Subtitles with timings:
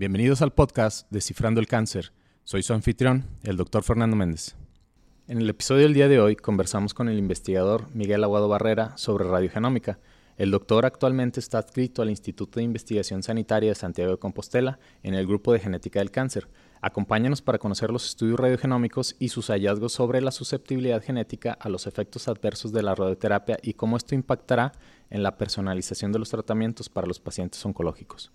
[0.00, 2.14] Bienvenidos al podcast Descifrando el Cáncer.
[2.44, 4.56] Soy su anfitrión, el doctor Fernando Méndez.
[5.28, 9.28] En el episodio del día de hoy conversamos con el investigador Miguel Aguado Barrera sobre
[9.28, 9.98] radiogenómica.
[10.38, 15.12] El doctor actualmente está adscrito al Instituto de Investigación Sanitaria de Santiago de Compostela en
[15.12, 16.48] el grupo de genética del cáncer.
[16.80, 21.86] Acompáñanos para conocer los estudios radiogenómicos y sus hallazgos sobre la susceptibilidad genética a los
[21.86, 24.72] efectos adversos de la radioterapia y cómo esto impactará
[25.10, 28.32] en la personalización de los tratamientos para los pacientes oncológicos.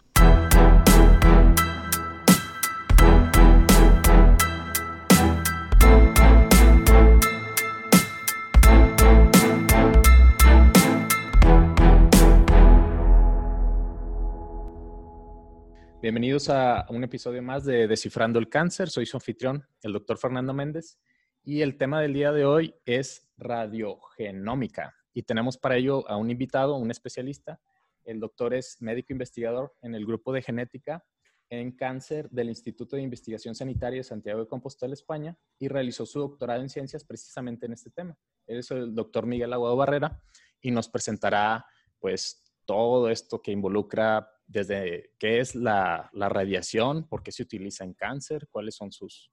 [16.06, 18.92] Bienvenidos a un episodio más de Descifrando el Cáncer.
[18.92, 21.00] Soy su anfitrión, el doctor Fernando Méndez,
[21.42, 24.94] y el tema del día de hoy es radiogenómica.
[25.16, 27.60] Y tenemos para ello a un invitado, un especialista.
[28.04, 31.04] El doctor es médico investigador en el grupo de genética
[31.50, 36.20] en cáncer del Instituto de Investigación Sanitaria de Santiago de Compostela, España, y realizó su
[36.20, 38.16] doctorado en ciencias precisamente en este tema.
[38.46, 40.22] Él es el doctor Miguel Aguado Barrera
[40.62, 41.66] y nos presentará
[41.98, 47.94] pues todo esto que involucra desde qué es la, radiación, por qué se utiliza en
[47.94, 49.32] cáncer, cuáles son sus,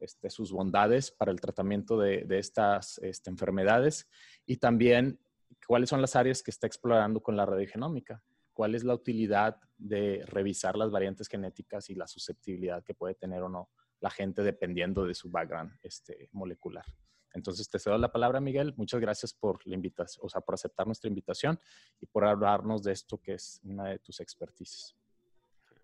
[0.00, 4.08] este, bondades para el tratamiento de, estas este, enfermedades
[4.46, 5.18] y también
[5.66, 8.22] cuáles son las áreas que está explorando con la radiogenómica,
[8.52, 13.42] cuál es la utilidad de revisar las variantes genéticas y la susceptibilidad que puede tener
[13.42, 16.84] o no la gente dependiendo de su background este, molecular.
[17.32, 18.74] Entonces te cedo la palabra, Miguel.
[18.76, 21.58] Muchas gracias por la invitación, o sea, por aceptar nuestra invitación
[22.00, 24.96] y por hablarnos de esto que es una de tus expertices.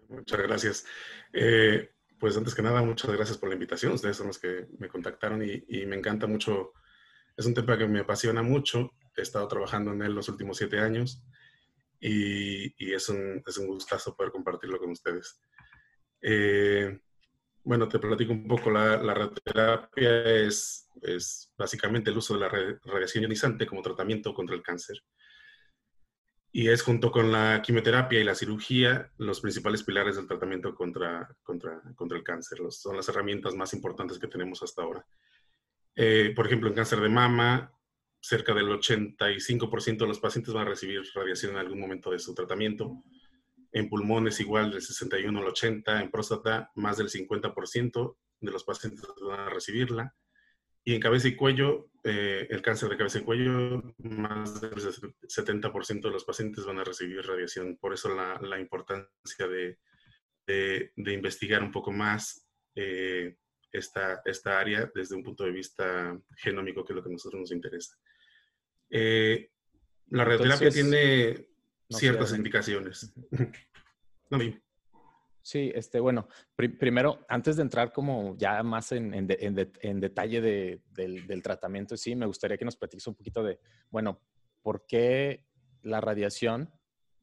[0.08, 0.86] Muchas gracias.
[1.33, 3.92] Eh, pues antes que nada, muchas gracias por la invitación.
[3.92, 6.72] Ustedes son los que me contactaron y, me encanta mucho.
[7.36, 8.92] Es un tema que me apasiona mucho.
[9.16, 11.22] He estado trabajando en él los últimos siete años
[12.00, 15.41] y, es, un, es, un, gustazo poder compartirlo con ustedes.
[16.22, 16.98] Eh,
[17.67, 18.70] bueno, te platico un poco.
[18.70, 24.62] La, radioterapia es, es, básicamente el uso de la radiación ionizante como tratamiento contra el
[24.62, 25.03] cáncer.
[26.53, 31.28] Y es junto con la quimioterapia y la cirugía los principales pilares del tratamiento contra,
[31.43, 32.60] contra, contra el cáncer.
[32.71, 35.05] son las herramientas más importantes que tenemos hasta ahora.
[35.97, 37.72] Eh, por ejemplo, en cáncer de mama,
[38.21, 42.32] cerca del 85% de los pacientes van a recibir radiación en algún momento de su
[42.32, 43.03] tratamiento
[43.72, 49.04] en pulmones igual del 61 al 80, en próstata más del 50% de los pacientes
[49.21, 50.15] van a recibirla.
[50.84, 56.00] Y en cabeza y cuello, eh, el cáncer de cabeza y cuello, más del 70%
[56.03, 57.76] de los pacientes van a recibir radiación.
[57.76, 59.78] Por eso la, la importancia de,
[60.47, 63.37] de, investigar un poco más eh,
[63.72, 67.41] esta, esta área desde un punto de vista genómico, que es lo que a nosotros
[67.41, 67.97] nos interesa.
[68.88, 69.50] Eh,
[70.10, 71.49] la radioterapia tiene
[71.91, 73.12] ciertas indicaciones.
[74.30, 74.38] no,
[75.47, 76.26] Sí, este, bueno,
[76.56, 81.96] primero, antes de entrar como ya más en, en, en, detalle de, del, del, tratamiento,
[81.96, 84.20] sí, me gustaría que nos platiques un poquito de, bueno,
[84.60, 85.46] ¿por qué
[85.82, 86.69] la radiación?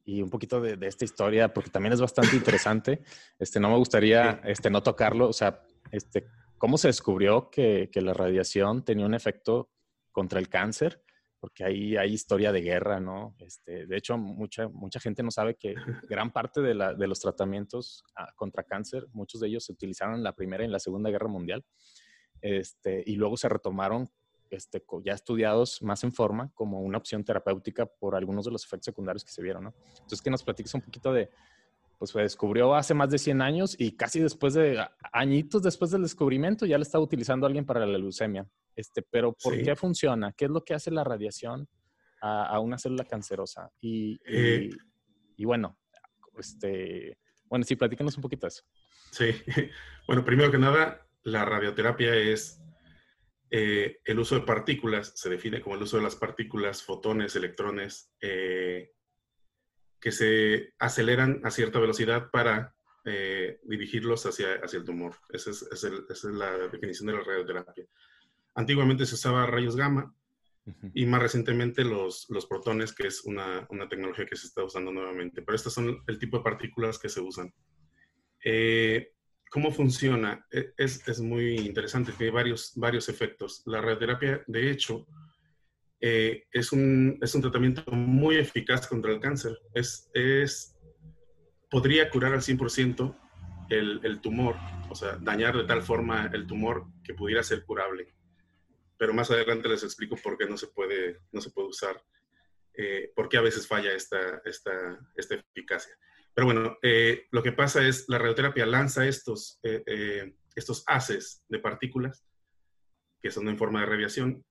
[0.06, 3.02] Y un poquito de, de esta historia, porque también es bastante interesante.
[3.38, 6.24] Este, no me gustaría este, no tocarlo, o sea, este,
[6.56, 9.68] ¿cómo se descubrió que, que la radiación tenía un efecto
[10.12, 11.03] contra el cáncer?
[11.44, 13.36] Porque ahí hay historia de guerra, ¿no?
[13.38, 15.74] Este, de hecho, mucha, mucha gente no sabe que
[16.08, 20.14] gran parte de, la, de los tratamientos ah, contra cáncer, muchos de ellos se utilizaron
[20.14, 21.62] en la Primera y en la Segunda Guerra Mundial,
[22.40, 24.08] este, y luego se retomaron
[24.48, 28.86] este, ya estudiados más en forma como una opción terapéutica por algunos de los efectos
[28.86, 29.74] secundarios que se vieron, ¿no?
[29.90, 31.28] Entonces, que nos platiques un poquito de,
[31.98, 36.02] pues se descubrió hace más de 100 años y casi después de, añitos después del
[36.02, 38.46] descubrimiento, ya lo estaba utilizando alguien para la leucemia.
[38.74, 40.32] Este, pero ¿por qué funciona?
[40.32, 41.68] ¿Qué es lo que hace la radiación
[42.20, 43.70] a, una célula cancerosa?
[43.80, 44.70] Y, eh.
[45.36, 45.78] y, bueno,
[46.38, 48.64] este, bueno, sí, platícanos un poquito de eso.
[49.10, 49.30] Sí,
[50.06, 52.60] bueno, primero que nada, la radioterapia es
[53.56, 58.12] eh, el uso de partículas, se define como el uso de las partículas, fotones, electrones,
[58.20, 58.93] eh,
[60.04, 62.74] que se aceleran a cierta velocidad para
[63.62, 65.14] dirigirlos hacia, hacia el tumor.
[65.30, 67.86] Esa es, esa es, la definición de la radioterapia.
[68.54, 70.14] Antiguamente se usaba rayos gamma
[70.92, 74.92] y más recientemente los, los protones, que es una, una, tecnología que se está usando
[74.92, 75.40] nuevamente.
[75.40, 77.50] Pero estas son el tipo de partículas que se usan.
[78.44, 79.10] Eh,
[79.50, 80.46] ¿Cómo funciona?
[80.50, 83.62] E, es, es, muy interesante, tiene varios, varios efectos.
[83.64, 85.06] La radioterapia, de hecho,
[86.06, 89.58] eh, es, un, es un tratamiento muy eficaz contra el cáncer.
[89.72, 90.76] Es, es,
[91.70, 93.16] podría curar al 100%
[93.70, 94.56] el, el tumor,
[94.90, 98.14] o sea, dañar de tal forma el tumor que pudiera ser curable
[98.96, 102.02] pero más adelante les explico por qué no se puede, no se puede usar,
[102.74, 105.94] eh, por qué a veces falla esta, esta, esta eficacia.
[106.32, 112.24] Pero bueno, eh, lo que pasa es, la radioterapia lanza estos, estos haces de partículas,
[113.20, 114.44] que son en forma de radiación,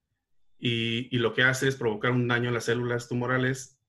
[0.66, 3.80] y, lo que hace es provocar un daño a las células tumorales,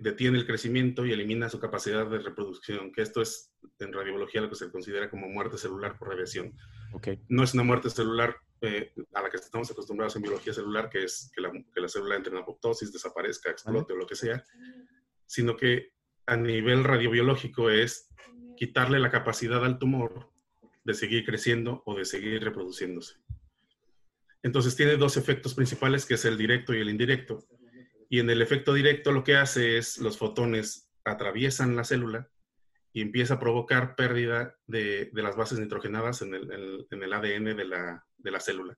[0.00, 4.48] detiene el crecimiento y elimina su capacidad de reproducción, que esto es en radiobiología lo
[4.48, 6.52] que se considera como muerte celular por radiación.
[6.92, 7.20] Okay.
[7.28, 11.04] No es una muerte celular eh, a la que estamos acostumbrados en biología celular, que
[11.04, 14.42] es que la, que la célula entre en apoptosis, desaparezca, explote o lo que sea,
[15.26, 15.92] sino que
[16.26, 18.08] a nivel radiobiológico es
[18.56, 20.32] quitarle la capacidad al tumor
[20.82, 23.18] de seguir creciendo o de seguir reproduciéndose.
[24.42, 27.44] Entonces tiene dos efectos principales, que es el directo y el indirecto.
[28.08, 32.28] Y en el efecto directo lo que hace es los fotones atraviesan la célula
[32.92, 38.76] y empieza a provocar pérdida de, las bases nitrogenadas en el, ADN de la, célula.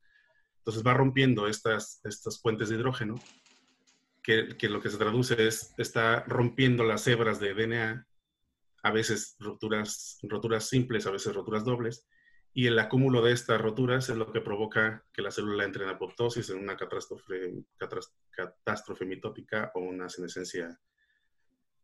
[0.58, 3.20] Entonces va rompiendo estas, estas puentes de hidrógeno,
[4.22, 8.06] que, lo que se traduce es, está rompiendo las hebras de DNA,
[8.82, 12.06] a veces roturas, roturas simples, a veces roturas dobles,
[12.52, 15.90] y el acúmulo de estas roturas es lo que provoca que la célula entre en
[15.90, 17.64] apoptosis, en una catástrofe,
[18.30, 20.78] catástrofe mitótica o una senescencia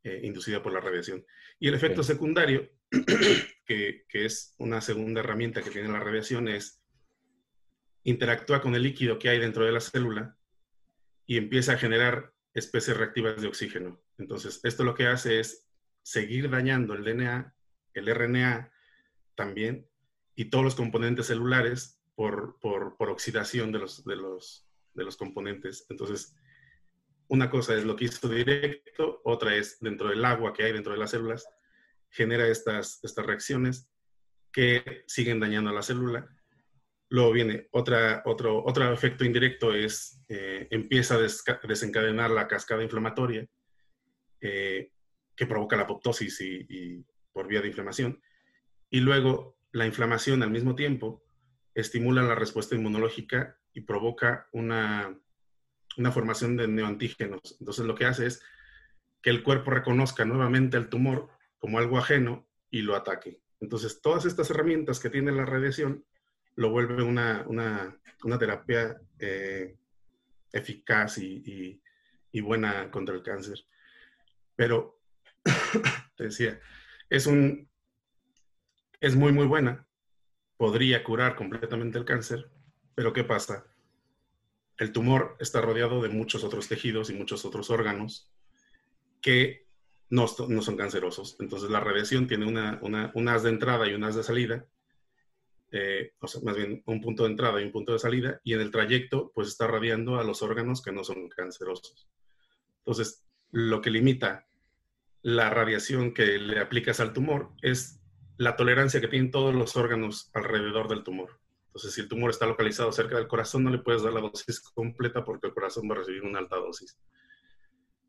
[0.03, 1.25] eh, inducida por la radiación.
[1.61, 2.69] Y el efecto secundario,
[3.65, 6.83] que, es una segunda herramienta que tiene la radiación, es
[8.03, 10.37] interactúa con el líquido que hay dentro de la célula
[11.27, 14.01] y empieza a generar especies reactivas de oxígeno.
[14.19, 15.69] Entonces, esto lo que hace es
[16.03, 17.55] seguir dañando el DNA,
[17.95, 18.73] el RNA
[19.35, 19.89] también,
[20.37, 25.87] y todos los componentes celulares por, por, oxidación de los, de, los, de los componentes.
[25.89, 26.37] Entonces,
[27.29, 30.93] una cosa es lo que hizo directo, otra es dentro del agua que hay dentro
[30.93, 31.49] de las células,
[32.11, 33.91] genera estas, estas reacciones
[34.53, 36.29] que siguen dañando a la célula.
[37.09, 43.47] Luego viene otra, otro, otro efecto indirecto, es eh, empieza a desencadenar la cascada inflamatoria
[44.41, 44.91] eh,
[45.37, 48.21] que provoca la apoptosis y, por vía de inflamación.
[48.91, 51.23] Y luego la inflamación al mismo tiempo
[51.75, 55.19] estimula la respuesta inmunológica y provoca una,
[55.97, 57.57] una formación de neoantígenos.
[57.61, 58.43] Entonces lo que hace es
[59.23, 61.29] que el cuerpo reconozca nuevamente el tumor
[61.59, 63.41] como algo ajeno y lo ataque.
[63.61, 66.05] Entonces todas estas herramientas que tiene la radiación
[66.55, 69.77] lo vuelve una, una, terapia eh,
[70.53, 71.81] eficaz y,
[72.33, 73.65] y, buena contra el cáncer.
[74.55, 75.01] Pero,
[76.17, 76.59] te decía,
[77.11, 77.69] es, un,
[79.01, 79.87] es muy, muy buena.
[80.57, 82.51] Podría curar completamente el cáncer,
[82.95, 83.67] pero ¿qué pasa?
[84.79, 88.31] el tumor está rodeado de muchos otros tejidos y muchos otros órganos
[89.23, 89.67] que
[90.11, 91.37] no, son cancerosos.
[91.41, 94.67] Entonces la radiación tiene una, una, haz de entrada y un haz de salida,
[95.73, 98.53] eh, o sea, más bien un punto de entrada y un punto de salida, y
[98.53, 102.09] en el trayecto pues está radiando a los órganos que no son cancerosos.
[102.79, 104.47] Entonces, lo que limita
[105.23, 108.01] la radiación que le aplicas al tumor es
[108.39, 111.41] la tolerancia que tienen todos los órganos alrededor del tumor.
[111.67, 114.61] Entonces, si el tumor está localizado cerca del corazón, no le puedes dar la dosis
[114.61, 116.99] completa porque el corazón va a recibir una alta dosis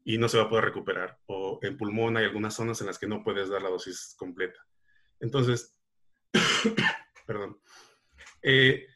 [0.04, 1.20] y no se va a poder recuperar.
[1.26, 4.60] O en pulmón hay algunas zonas en las que no puedes dar la dosis completa.
[5.20, 5.76] Entonces,
[7.28, 7.60] perdón,
[8.42, 8.88] eh,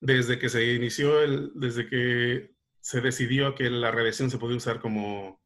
[0.00, 4.80] desde que se inició, el, desde que se decidió que la radiación se podía usar
[4.80, 5.40] como,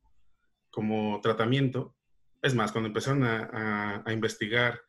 [0.70, 1.94] como tratamiento,
[2.42, 4.80] es más, cuando empezaron a, investigar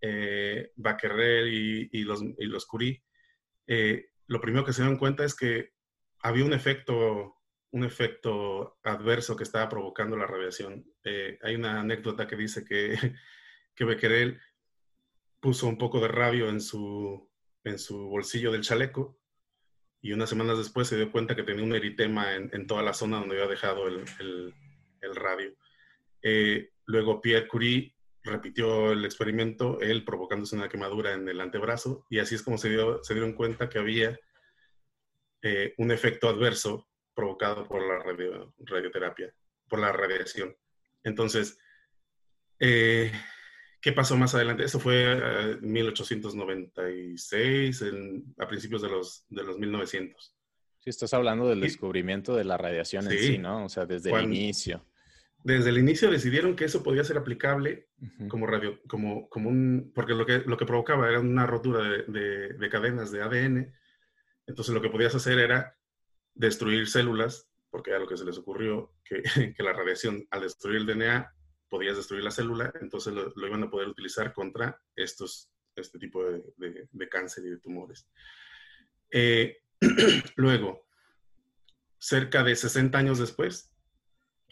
[0.00, 1.48] eh, Becquerel
[1.92, 3.02] y, los, y los Curie,
[3.66, 5.72] eh, lo primero que se dan cuenta es que
[6.20, 7.36] había un efecto,
[7.70, 10.84] un efecto adverso que estaba provocando la radiación.
[11.04, 12.96] Eh, hay una anécdota que dice que,
[13.74, 14.40] que Becquerel
[15.40, 17.30] puso un poco de radio en su,
[17.64, 19.18] en su bolsillo del chaleco
[20.00, 23.18] y unas semanas después se dio cuenta que tenía un eritema en, toda la zona
[23.18, 24.04] donde había dejado el,
[25.00, 25.52] el, radio.
[26.22, 32.18] Eh, luego Pierre Curie repitió el experimento, él provocándose una quemadura en el antebrazo, y
[32.18, 34.18] así es como se, dio, se dieron cuenta que había
[35.42, 37.98] eh, un efecto adverso provocado por la
[38.58, 39.34] radioterapia,
[39.68, 40.54] por la radiación.
[41.02, 41.58] Entonces,
[42.60, 43.12] eh,
[43.80, 44.64] ¿qué pasó más adelante?
[44.64, 47.84] Eso fue en 1896,
[48.38, 50.34] a principios de los, de los 1900.
[50.80, 53.64] Sí, estás hablando del descubrimiento de la radiación en sí, ¿no?
[53.64, 54.84] O sea, desde el inicio
[55.44, 57.88] desde el inicio decidieron que eso podía ser aplicable
[58.28, 62.52] como radio, como, como un, porque lo que, lo que provocaba era una rotura de,
[62.54, 63.74] de, cadenas de ADN.
[64.46, 65.76] Entonces lo que podías hacer era
[66.34, 69.22] destruir células, porque era lo que se les ocurrió, que,
[69.56, 71.32] que la radiación al destruir el DNA
[71.68, 76.88] podías destruir la célula, entonces lo, iban a poder utilizar contra estos, este tipo de,
[76.90, 78.08] de cáncer y de tumores.
[79.10, 79.58] Eh,
[80.36, 80.86] luego,
[81.98, 83.72] cerca de 60 años después,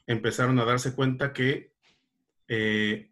[0.06, 1.72] empezaron a darse cuenta que
[2.48, 3.10] eh,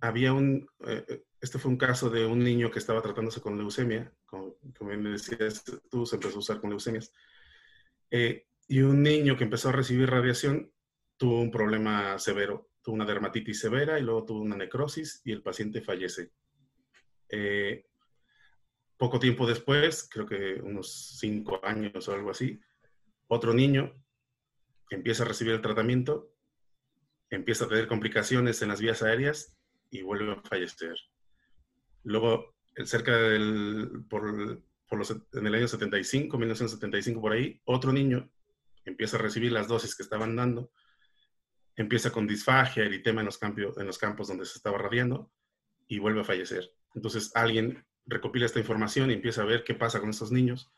[0.00, 4.12] había un, eh, este fue un caso de un niño que estaba tratándose con leucemia,
[4.26, 7.12] como, me decías tú, se empezó a usar con leucemias,
[8.10, 10.70] eh, y un niño que empezó a recibir radiación
[11.16, 15.42] tuvo un problema severo, tuvo una dermatitis severa y luego tuvo una necrosis y el
[15.42, 16.30] paciente fallece.
[17.28, 17.86] Eh,
[18.96, 22.60] poco tiempo después, creo que unos cinco años o algo así,
[23.28, 23.92] otro niño
[24.90, 26.32] empieza a recibir el tratamiento,
[27.30, 29.54] empieza a tener complicaciones en las vías aéreas
[29.90, 30.96] y vuelve a fallecer.
[32.04, 34.60] Luego, cerca del, por,
[34.90, 38.30] los, en el año 75, 1975 por ahí, otro niño
[38.84, 40.70] empieza a recibir las dosis que estaban dando,
[41.76, 45.30] empieza con disfagia, eritema en los, campos, en los campos donde se estaba radiando
[45.88, 46.70] y vuelve a fallecer.
[46.94, 50.70] Entonces alguien recopila esta información y empieza a ver qué pasa con estos niños,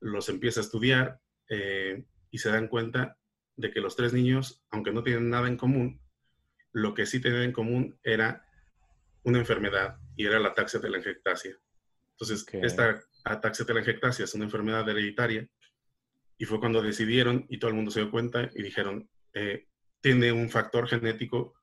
[0.00, 3.18] los empieza a estudiar eh, y se dan cuenta
[3.56, 6.00] de que los tres niños, aunque no tienen nada en común,
[6.72, 8.44] lo que sí tenían en común era
[9.22, 11.56] una enfermedad y era la ataxia telangiectasia.
[12.12, 15.48] Entonces, esta ataxia telangiectasia es una enfermedad hereditaria
[16.36, 19.68] y fue cuando decidieron y todo el mundo se dio cuenta y dijeron, eh,
[20.00, 21.54] tiene un factor genético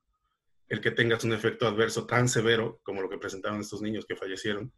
[0.68, 4.16] el que tengas un efecto adverso tan severo como lo que presentaron estos niños que
[4.16, 4.72] fallecieron,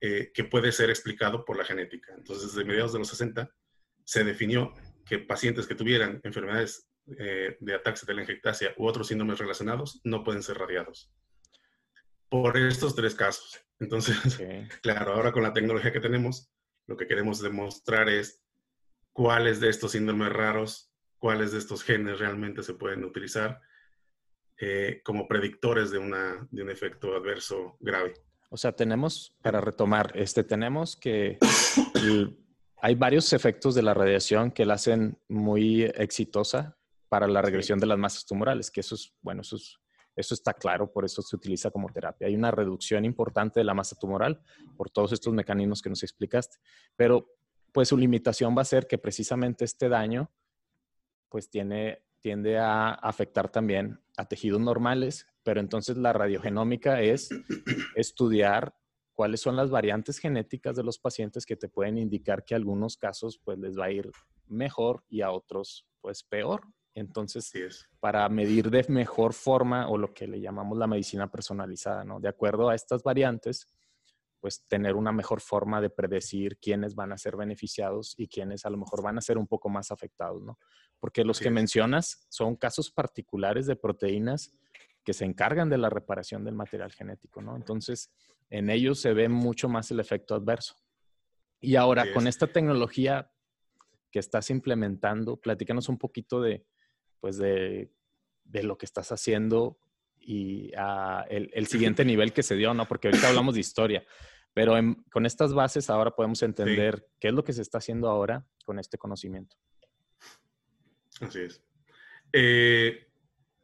[0.00, 2.14] eh, que puede ser explicado por la genética.
[2.16, 3.50] Entonces, desde mediados de los 60
[4.04, 4.72] se definió
[5.08, 6.88] que pacientes que tuvieran enfermedades
[7.18, 11.10] eh, de ataxia telangiectasia u otros síndromes relacionados no pueden ser radiados.
[12.28, 13.58] Por estos tres casos.
[13.80, 14.18] Entonces,
[14.82, 16.52] claro, ahora con la tecnología que tenemos,
[16.86, 18.42] lo que queremos demostrar es
[19.12, 23.60] cuáles de estos síndromes raros, cuáles de estos genes realmente se pueden utilizar
[24.60, 28.14] eh, como predictores de, una, de un efecto adverso grave.
[28.50, 31.38] O sea, tenemos, para retomar, este, tenemos que
[32.80, 36.76] hay varios efectos de la radiación que la hacen muy exitosa
[37.08, 39.56] para la regresión de las masas tumorales, que eso es, bueno, eso,
[40.14, 42.28] eso está claro, por eso se utiliza como terapia.
[42.28, 44.40] Hay una reducción importante de la masa tumoral
[44.76, 46.58] por todos estos mecanismos que nos explicaste,
[46.96, 47.34] pero
[47.72, 50.30] pues su limitación va a ser que precisamente este daño
[51.28, 57.28] pues tiene, tiende a afectar también a tejidos normales, pero entonces la radiogenómica es
[57.94, 58.74] estudiar
[59.18, 62.96] cuáles son las variantes genéticas de los pacientes que te pueden indicar que a algunos
[62.96, 64.12] casos pues les va a ir
[64.46, 66.62] mejor y a otros pues peor.
[66.94, 67.50] Entonces,
[67.98, 72.20] para medir de mejor forma o lo que le llamamos la medicina personalizada, ¿no?
[72.20, 73.66] De acuerdo a estas variantes,
[74.38, 78.70] pues tener una mejor forma de predecir quiénes van a ser beneficiados y quiénes a
[78.70, 80.60] lo mejor van a ser un poco más afectados, ¿no?
[81.00, 84.52] Porque los que mencionas son casos particulares de proteínas
[85.02, 87.56] que se encargan de la reparación del material genético, ¿no?
[87.56, 88.12] Entonces,
[88.50, 90.76] en ellos se ve mucho más el efecto adverso.
[91.60, 93.30] Y ahora, con esta tecnología
[94.10, 96.64] que estás implementando, platícanos un poquito de,
[97.20, 97.90] pues de,
[98.62, 99.78] lo que estás haciendo
[100.18, 102.86] y ah, el, siguiente nivel que se dio, ¿no?
[102.86, 104.04] Porque ahorita hablamos de historia,
[104.54, 104.74] pero
[105.10, 108.78] con estas bases ahora podemos entender qué es lo que se está haciendo ahora con
[108.78, 109.56] este conocimiento.
[111.20, 111.62] Así es.
[112.32, 113.08] Eh,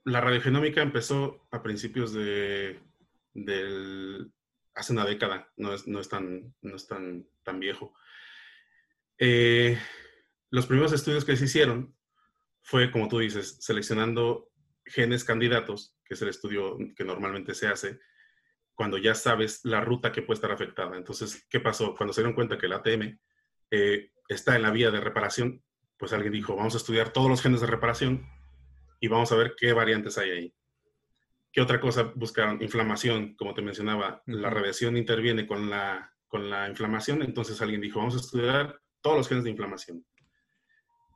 [0.05, 2.81] la radiogenómica empezó a principios de,
[3.33, 4.33] del,
[4.75, 7.95] hace una década, no es, no es, tan, no es tan, tan viejo.
[9.19, 9.79] Eh,
[10.51, 11.97] los primeros estudios que se hicieron
[12.63, 14.51] fue, como tú dices, seleccionando
[14.85, 18.01] genes candidatos, que es el estudio que normalmente se hace,
[18.75, 20.97] cuando ya sabes la ruta que puede estar afectada.
[20.97, 21.95] Entonces, ¿qué pasó?
[21.95, 23.19] Cuando se dieron cuenta que el ATM
[23.71, 25.63] eh, está en la vía de reparación,
[25.97, 28.27] pues alguien dijo, vamos a estudiar todos los genes de reparación
[29.01, 30.55] y vamos a ver qué variantes hay ahí.
[31.55, 32.61] ¿Qué otra cosa buscaron?
[32.61, 38.01] Inflamación, como te mencionaba, la radiación interviene con la, con la inflamación, entonces alguien dijo,
[38.01, 40.05] vamos a estudiar todos los genes de inflamación.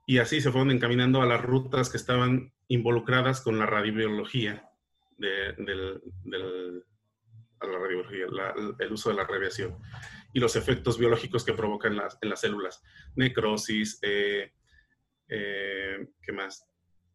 [0.07, 4.71] Y así se fueron encaminando a las rutas que estaban involucradas con la radiobiología,
[5.16, 6.85] de, del,
[7.61, 8.26] la radiología,
[8.78, 9.76] el uso de la radiación
[10.33, 12.80] y los efectos biológicos que provocan las, en las células.
[13.16, 14.52] Necrosis, eh,
[15.30, 16.64] eh, ¿qué más?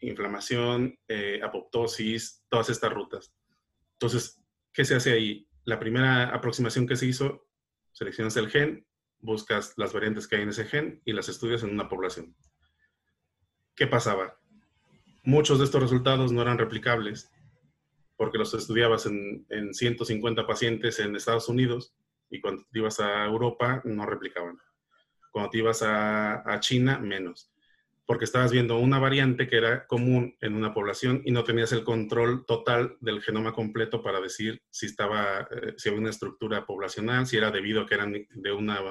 [0.08, 3.34] Inflamación, eh, apoptosis, todas estas rutas.
[3.94, 4.42] Entonces,
[4.72, 5.48] ¿qué se hace ahí?
[5.66, 7.48] La primera aproximación que se hizo,
[7.92, 8.86] seleccionas el gen,
[9.20, 12.36] buscas las variantes que hay en ese gen y las estudias en una población.
[13.76, 14.38] ¿qué pasaba?
[15.24, 17.32] Muchos de estos resultados no eran replicables
[18.18, 21.96] porque los estudiabas en, 150 pacientes en Estados Unidos
[22.30, 24.58] y cuando te ibas a Europa no replicaban.
[25.32, 27.52] Cuando te ibas a, China, menos.
[28.06, 31.84] Porque estabas viendo una variante que era común en una población y no tenías el
[31.84, 37.26] control total del genoma completo para decir si estaba, eh, si había una estructura poblacional,
[37.26, 38.82] si era debido a que eran de una,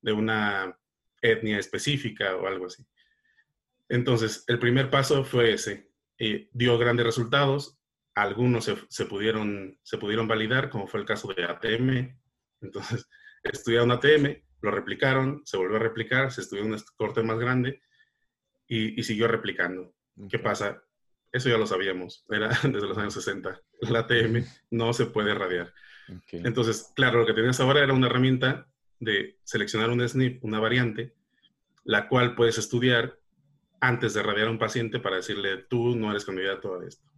[0.00, 0.78] de una
[1.20, 2.86] etnia específica o algo así.
[3.90, 5.90] Entonces, el primer paso fue ese.
[6.18, 7.78] Eh, dio grandes resultados.
[8.14, 12.16] algunos se, pudieron, se pudieron validar, como fue el caso de ATM.
[12.62, 13.08] Entonces,
[13.42, 17.82] estudiaron ATM, lo replicaron, se volvió a replicar, se estudió un corte más grande
[18.70, 19.92] y, siguió replicando.
[20.30, 20.80] ¿Qué pasa?
[21.32, 23.60] Eso ya lo sabíamos, era desde los años 60.
[23.82, 25.74] La ATM no se puede radiar.
[26.32, 28.68] Entonces, claro, lo que tenías ahora era una herramienta
[29.00, 31.14] de seleccionar un SNP, una variante,
[31.84, 33.18] la cual puedes estudiar
[33.80, 37.08] antes de radiar a un paciente para decirle, tú no eres candidato a esto.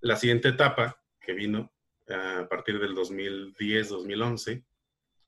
[0.00, 1.72] La siguiente etapa, que vino
[2.08, 4.64] a partir del 2010-2011,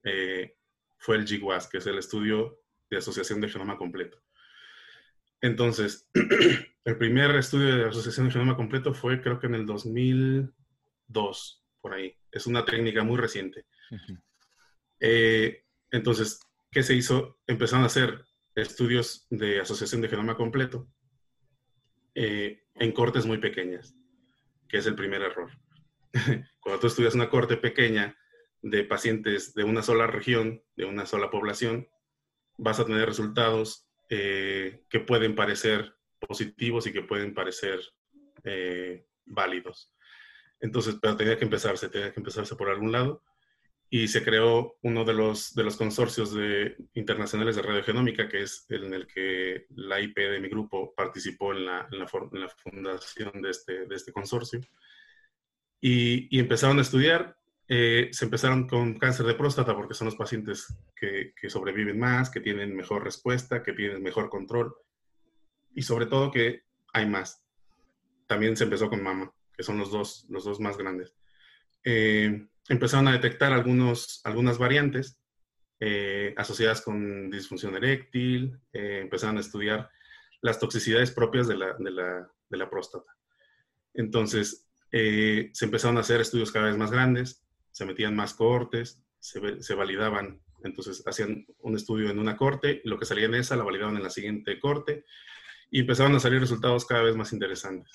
[0.05, 0.57] eh,
[0.99, 4.21] fue el GWAS, que es el estudio de asociación de genoma completo.
[5.41, 6.09] Entonces,
[6.85, 11.95] el primer estudio de asociación de genoma completo fue creo que en el 2002, por
[11.95, 12.17] ahí.
[12.31, 13.67] Es una técnica muy reciente.
[15.01, 17.39] Eh, entonces, ¿qué se hizo?
[17.47, 20.89] Empezaron a hacer estudios de asociación de genoma completo
[22.15, 23.95] eh, en cortes muy pequeñas
[24.71, 25.51] que es el primer error.
[26.61, 28.17] Cuando tú estudias una corte pequeña
[28.63, 31.89] de pacientes de una sola región, de una sola población,
[32.57, 37.81] vas a tener resultados eh, que pueden parecer positivos y que pueden parecer
[38.45, 39.93] eh, válidos.
[40.61, 43.23] Entonces, pero tenía que empezarse, tenía que empezarse por algún lado
[43.93, 48.65] y se creó uno de los, de los consorcios de, internacionales de radiogenómica, que es
[48.69, 53.95] en el que la IP de mi grupo participó en la, fundación de este, de
[53.97, 54.61] este consorcio.
[55.81, 57.37] Y, empezaron a estudiar,
[57.73, 62.29] eh, se empezaron con cáncer de próstata porque son los pacientes que, que, sobreviven más,
[62.29, 64.75] que tienen mejor respuesta, que tienen mejor control
[65.73, 67.47] y sobre todo que hay más.
[68.27, 71.15] También se empezó con mama, que son los dos, los dos más grandes.
[71.85, 75.21] Eh, empezaron a detectar algunos, algunas variantes
[75.79, 79.89] eh, asociadas con disfunción eréctil, eh, empezaron a estudiar
[80.43, 83.17] las toxicidades propias de la, de la, de la próstata.
[83.95, 89.03] Entonces, eh, se empezaron a hacer estudios cada vez más grandes, se metían más cohortes,
[89.19, 93.57] se, se, validaban, entonces hacían un estudio en una corte, lo que salía en esa
[93.57, 95.05] la validaban en la siguiente corte,
[95.71, 97.93] y empezaron a salir resultados cada vez más interesantes.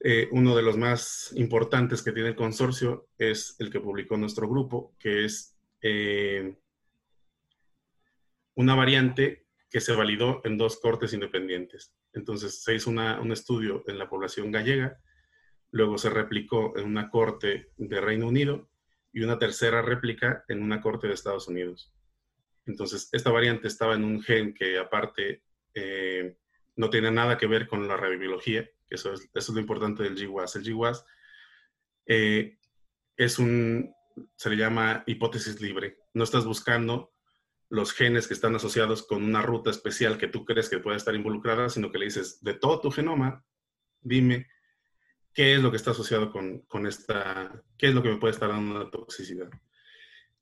[0.00, 4.48] Eh, uno de los más importantes que tiene el consorcio es el que publicó nuestro
[4.48, 6.56] grupo, que es eh,
[8.54, 11.94] una variante que se validó en dos cortes independientes.
[12.12, 14.98] Entonces se hizo un estudio en la población gallega,
[15.70, 18.68] luego se replicó en una corte de Reino Unido
[19.12, 21.92] y una tercera réplica en una corte de Estados Unidos.
[22.66, 25.42] Entonces, esta variante estaba en un gen que aparte
[25.74, 26.36] eh,
[26.76, 30.56] no tiene nada que ver con la radiobiología, eso es, lo importante del GWAS.
[30.56, 31.04] El GWAS
[32.06, 32.58] eh,
[33.16, 33.94] es un,
[34.36, 35.98] se le llama hipótesis libre.
[36.14, 37.12] No estás buscando
[37.68, 41.14] los genes que están asociados con una ruta especial que tú crees que puede estar
[41.14, 43.44] involucrada, sino que le dices, de todo tu genoma,
[44.00, 44.46] dime
[45.38, 48.32] qué es lo que está asociado con, con esta, qué es lo que me puede
[48.32, 49.48] estar dando una toxicidad.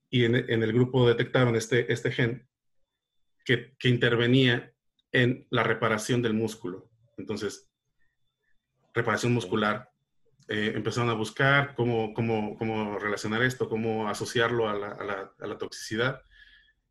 [0.09, 2.49] Y en, en el grupo detectaron este, este gen
[3.45, 4.73] que, que intervenía
[5.13, 6.89] en la reparación del músculo.
[7.19, 7.69] Entonces,
[8.95, 9.93] reparación muscular.
[10.49, 15.35] Eh, empezaron a buscar cómo, cómo, cómo, relacionar esto, cómo asociarlo a la, a, la,
[15.39, 16.23] a la, toxicidad.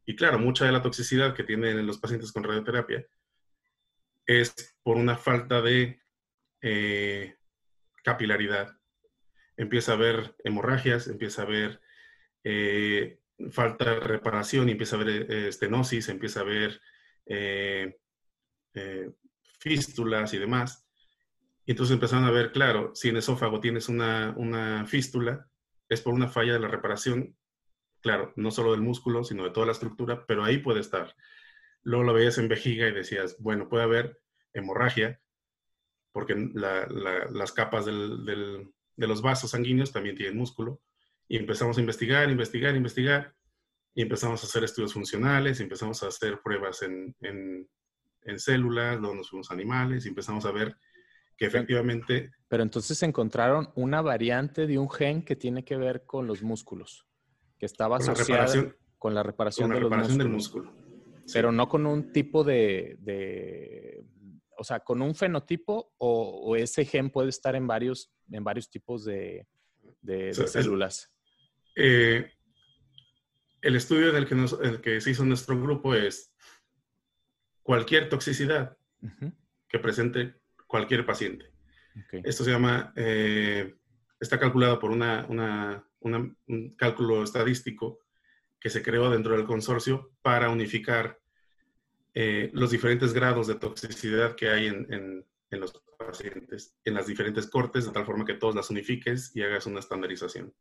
[0.06, 3.04] Y claro, mucha de la toxicidad que tienen los pacientes con radioterapia
[4.28, 6.00] es por una falta de
[6.62, 7.36] eh,
[8.06, 8.78] capilaridad.
[9.58, 11.82] Empieza a haber hemorragias, empieza a haber
[12.46, 13.20] eh,
[13.52, 16.82] falta de reparación, empieza a haber estenosis, empieza a haber
[19.60, 20.88] fístulas y demás.
[21.66, 25.50] Y entonces empezaron a ver, claro, si en esófago tienes una, una fístula,
[25.90, 27.36] es por una falla de la reparación,
[28.02, 31.16] claro, no solo del músculo, sino de toda la estructura, pero ahí puede estar.
[31.82, 34.20] Luego lo veías en vejiga y decías, bueno, puede haber
[34.54, 35.20] hemorragia,
[36.16, 40.80] porque las capas del, del, de los vasos sanguíneos también tienen músculo.
[41.28, 43.36] Y empezamos a investigar, investigar, investigar.
[43.94, 47.68] Y empezamos a hacer estudios funcionales, empezamos a hacer pruebas en, en,
[48.22, 50.78] en células, luego nos fuimos animales y empezamos a ver
[51.36, 52.32] que efectivamente...
[52.48, 57.06] Pero entonces encontraron una variante de un gen que tiene que ver con los músculos,
[57.60, 60.74] que estaba asociada con la reparación, con la reparación del músculo.
[61.34, 64.15] Pero no con un tipo de, o
[64.66, 69.48] sea, con un fenotipo o, ese gen puede estar en varios, en varios tipos de,
[70.34, 71.12] células.
[71.76, 72.32] Eh,
[73.62, 76.34] el estudio del que, el que se hizo nuestro grupo es
[77.64, 78.78] cualquier toxicidad
[79.68, 80.36] que presente
[80.68, 81.52] cualquier paciente.
[82.12, 83.76] Esto se llama, eh,
[84.20, 88.00] está calculado por una, un cálculo estadístico
[88.60, 91.20] que se creó dentro del consorcio para unificar
[92.16, 97.48] eh, los diferentes grados de toxicidad que hay en, en los pacientes, en las diferentes
[97.48, 100.54] cortes, de tal forma que todos las unifiques y hagas una estandarización.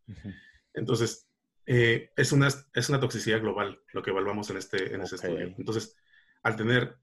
[0.72, 1.28] Entonces,
[1.66, 5.54] eh, es, una, es una toxicidad global lo que evaluamos en este, en este estudio.
[5.58, 5.96] Entonces,
[6.42, 6.98] al tener,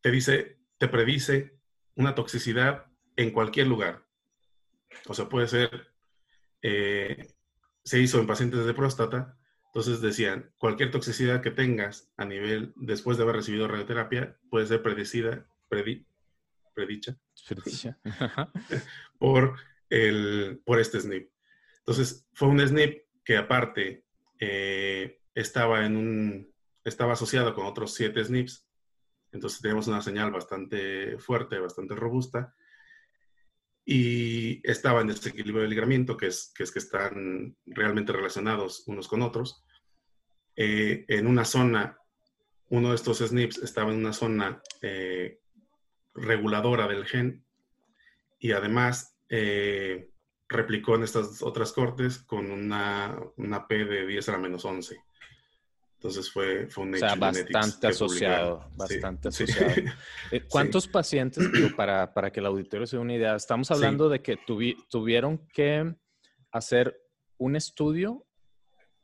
[0.00, 1.58] te dice, te predice
[1.94, 4.04] una toxicidad en cualquier lugar.
[5.06, 5.92] O sea, puede ser,
[6.62, 7.34] eh,
[7.84, 9.38] se hizo en pacientes de próstata,
[9.70, 14.82] entonces decían, cualquier toxicidad que tengas a nivel, después de haber recibido radioterapia, puede ser
[14.82, 17.16] predecida, predicha,
[19.18, 19.54] por,
[19.88, 21.30] el, por este SNP.
[21.78, 24.04] Entonces, fue un SNP que aparte
[24.40, 26.52] eh, estaba, en un,
[26.82, 28.66] estaba asociado con otros siete SNPs.
[29.30, 32.56] Entonces, tenemos una señal bastante fuerte, bastante robusta.
[33.84, 39.08] Y estaba en desequilibrio de ligramiento, que es, que es que están realmente relacionados unos
[39.08, 39.64] con otros.
[40.56, 41.98] Eh, en una zona,
[42.68, 45.40] uno de estos SNPs estaba en una zona eh,
[46.14, 47.44] reguladora del gen
[48.38, 50.10] y además eh,
[50.48, 55.00] replicó en estas otras cortes con una, una P de 10 a la menos 11.
[56.00, 59.74] Entonces fue, fue un O sea, bastante asociado, bastante asociado.
[60.32, 64.22] Eh, ¿Cuántos pacientes, para, para, que el auditorio se dé una idea, estamos hablando de
[64.22, 64.38] que
[64.88, 65.94] tuvieron que
[66.52, 66.96] hacer
[67.36, 68.26] un estudio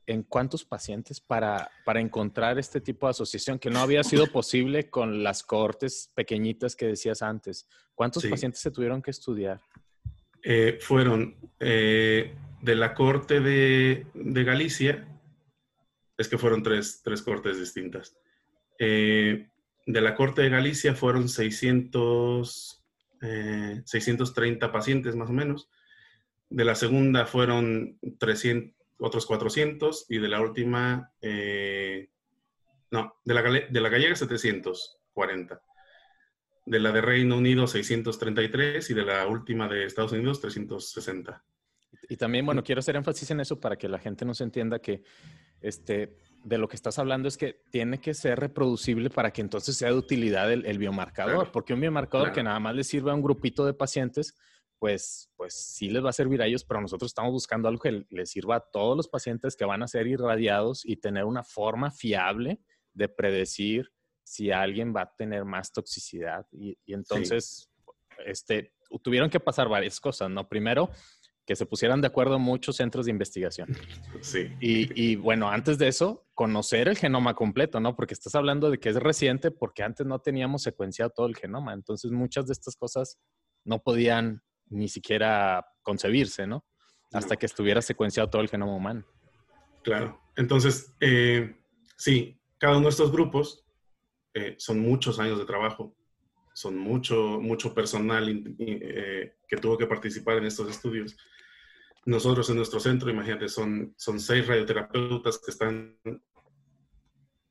[0.06, 4.88] en cuántos pacientes para, para encontrar este tipo de asociación que no había sido posible
[4.88, 7.68] con las cohortes pequeñitas que decías antes.
[7.94, 9.60] ¿Cuántos pacientes se tuvieron que estudiar?
[10.42, 15.15] Eh, fueron eh, de la corte de, de, Galicia,
[16.16, 18.16] es que fueron tres, tres cortes distintas.
[18.78, 19.48] Eh,
[19.86, 22.84] de la corte de Galicia fueron 600,
[23.84, 25.68] 630 pacientes más o menos.
[26.48, 32.08] De la segunda fueron 300, otros 400 y de la última, eh,
[32.90, 35.62] no, de la, de la gallega 740.
[36.64, 41.44] De la de Reino Unido 633 y de la última de Estados Unidos 360.
[42.08, 45.02] Y también, bueno, quiero hacer énfasis en eso para que la gente nos entienda que
[45.60, 49.76] este, de lo que estás hablando es que tiene que ser reproducible para que entonces
[49.76, 53.22] sea de utilidad el, biomarcador, porque un biomarcador que nada más le sirve a un
[53.22, 54.36] grupito de pacientes,
[54.78, 58.06] pues, pues sí les va a servir a ellos, pero nosotros estamos buscando algo que
[58.10, 61.90] les sirva a todos los pacientes que van a ser irradiados y tener una forma
[61.90, 62.60] fiable
[62.92, 63.90] de predecir
[64.22, 66.46] si alguien va a tener más toxicidad.
[66.52, 67.70] Y, entonces,
[68.24, 70.48] este, tuvieron que pasar varias cosas, ¿no?
[70.48, 70.90] Primero,
[71.46, 73.68] que se pusieran de acuerdo muchos centros de investigación.
[74.20, 74.48] Sí.
[74.60, 77.94] Y, y, bueno, antes de eso, conocer el genoma completo, ¿no?
[77.94, 81.72] Porque estás hablando de que es reciente porque antes no teníamos secuenciado todo el genoma.
[81.72, 83.18] Entonces, muchas de estas cosas
[83.64, 86.64] no podían ni siquiera concebirse, ¿no?
[87.12, 89.06] Hasta que estuviera secuenciado todo el genoma humano.
[89.82, 90.20] Claro.
[90.36, 91.56] Entonces, eh,
[91.96, 93.64] sí, cada uno de estos grupos
[94.34, 95.96] eh, son muchos años de trabajo,
[96.54, 98.28] son mucho, mucho personal
[98.58, 101.16] eh, que tuvo que participar en estos estudios.
[102.06, 105.98] Nosotros en nuestro centro, imagínate, son, son seis radioterapeutas que están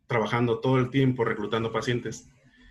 [0.07, 2.29] trabajando todo el tiempo reclutando pacientes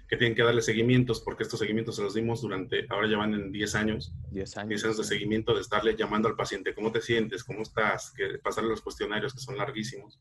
[0.08, 3.34] que tienen que darle seguimientos, porque estos seguimientos se los dimos durante, ahora ya van
[3.34, 4.14] en 10 años.
[4.30, 4.68] 10 años.
[4.68, 7.44] 10 años de seguimiento, de estarle llamando al paciente, ¿cómo te sientes?
[7.44, 8.12] ¿Cómo estás?
[8.12, 10.20] Que pasarle los cuestionarios que son larguísimos.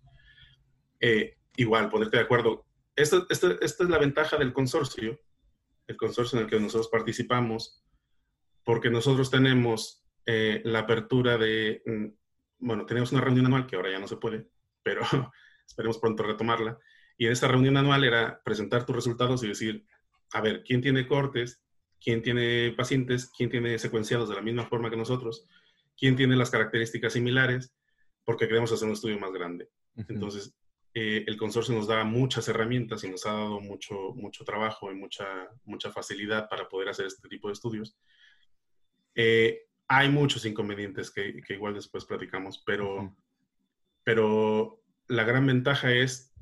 [0.99, 2.65] Eh, igual, ponerte de acuerdo.
[2.95, 5.19] Esta, esta, esta es la ventaja del consorcio,
[5.87, 7.83] el consorcio en el que nosotros participamos,
[8.63, 12.05] porque nosotros tenemos eh, la apertura de, mm,
[12.59, 14.47] bueno, tenemos una reunión anual que ahora ya no se puede,
[14.81, 15.01] pero
[15.67, 16.77] esperemos pronto retomarla,
[17.17, 19.85] y en esta reunión anual era presentar tus resultados y decir,
[20.33, 21.61] a ver, ¿quién tiene cortes?
[22.01, 23.31] ¿Quién tiene pacientes?
[23.37, 25.47] ¿Quién tiene secuenciados de la misma forma que nosotros?
[25.95, 27.73] ¿Quién tiene las características similares?
[28.25, 29.69] Porque queremos hacer un estudio más grande.
[29.95, 30.55] Entonces,
[30.95, 34.95] eh, el consorcio nos da muchas herramientas y nos ha dado mucho, mucho trabajo y
[34.95, 35.25] mucha,
[35.65, 37.95] mucha facilidad para poder hacer este tipo de estudios.
[39.15, 43.15] Eh, hay muchos inconvenientes que, que, igual después platicamos, pero,
[44.03, 46.33] pero la gran ventaja es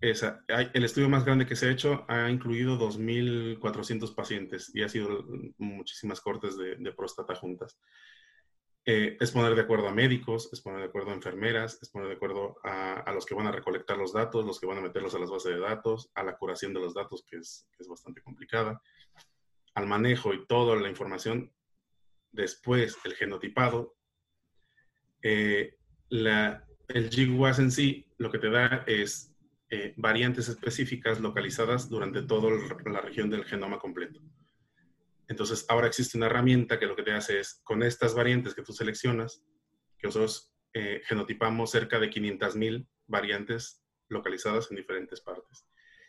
[0.00, 4.88] esa, el estudio más grande que se ha hecho ha incluido 2.400 pacientes y ha
[4.88, 5.26] sido
[5.58, 7.78] muchísimas cortes de, próstata juntas.
[8.86, 12.08] Eh, es poner de acuerdo a médicos, es poner de acuerdo a enfermeras, es poner
[12.08, 15.14] de acuerdo a, los que van a recolectar los datos, los que van a meterlos
[15.14, 18.22] a las bases de datos, a la curación de los datos, que es, es bastante
[18.22, 18.80] complicada,
[19.74, 21.52] al manejo y toda la información.
[22.32, 23.96] Después, el genotipado.
[25.22, 25.76] Eh,
[26.10, 29.34] el GWAS en sí lo que te da es
[29.70, 32.50] eh, variantes específicas localizadas durante toda
[32.86, 34.20] la región del genoma completo.
[35.28, 38.62] Entonces, ahora existe una herramienta que lo que te hace es, con estas variantes que
[38.62, 39.44] tú seleccionas,
[39.96, 45.66] que nosotros eh, genotipamos cerca de 500.000 variantes localizadas en diferentes partes.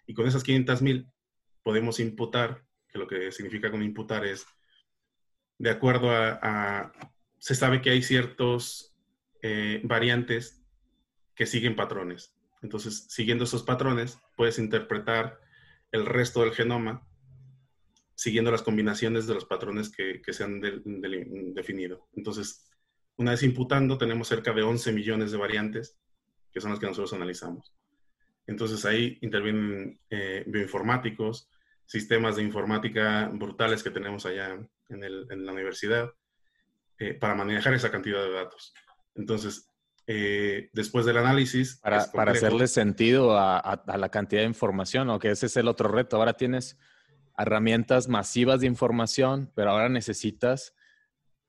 [0.07, 1.11] Y con esas 500.000
[1.61, 4.45] podemos imputar que lo que significa con imputar es,
[5.61, 6.91] de acuerdo a,
[7.37, 8.95] se sabe que hay ciertos
[9.43, 10.59] eh, variantes
[11.35, 12.35] que siguen patrones.
[12.63, 15.39] Entonces, siguiendo esos patrones, puedes interpretar
[15.91, 17.07] el resto del genoma
[18.15, 20.61] siguiendo las combinaciones de los patrones que, se han
[21.53, 22.07] definido.
[22.13, 22.67] Entonces,
[23.17, 25.99] una vez imputando, tenemos cerca de 11 millones de variantes,
[26.51, 27.71] que son las que nosotros analizamos.
[28.47, 31.49] Entonces, ahí intervienen eh, bioinformáticos,
[31.85, 34.59] sistemas de informática brutales que tenemos allá
[34.91, 36.11] en, la universidad,
[36.99, 38.73] eh, para manejar esa cantidad de datos.
[39.15, 39.69] Entonces,
[40.07, 41.79] eh, después del análisis...
[41.81, 45.67] Para, para hacerle sentido a, a, la cantidad de información, o que ese es el
[45.67, 46.17] otro reto.
[46.17, 46.77] Ahora tienes
[47.37, 50.73] herramientas masivas de información, pero ahora necesitas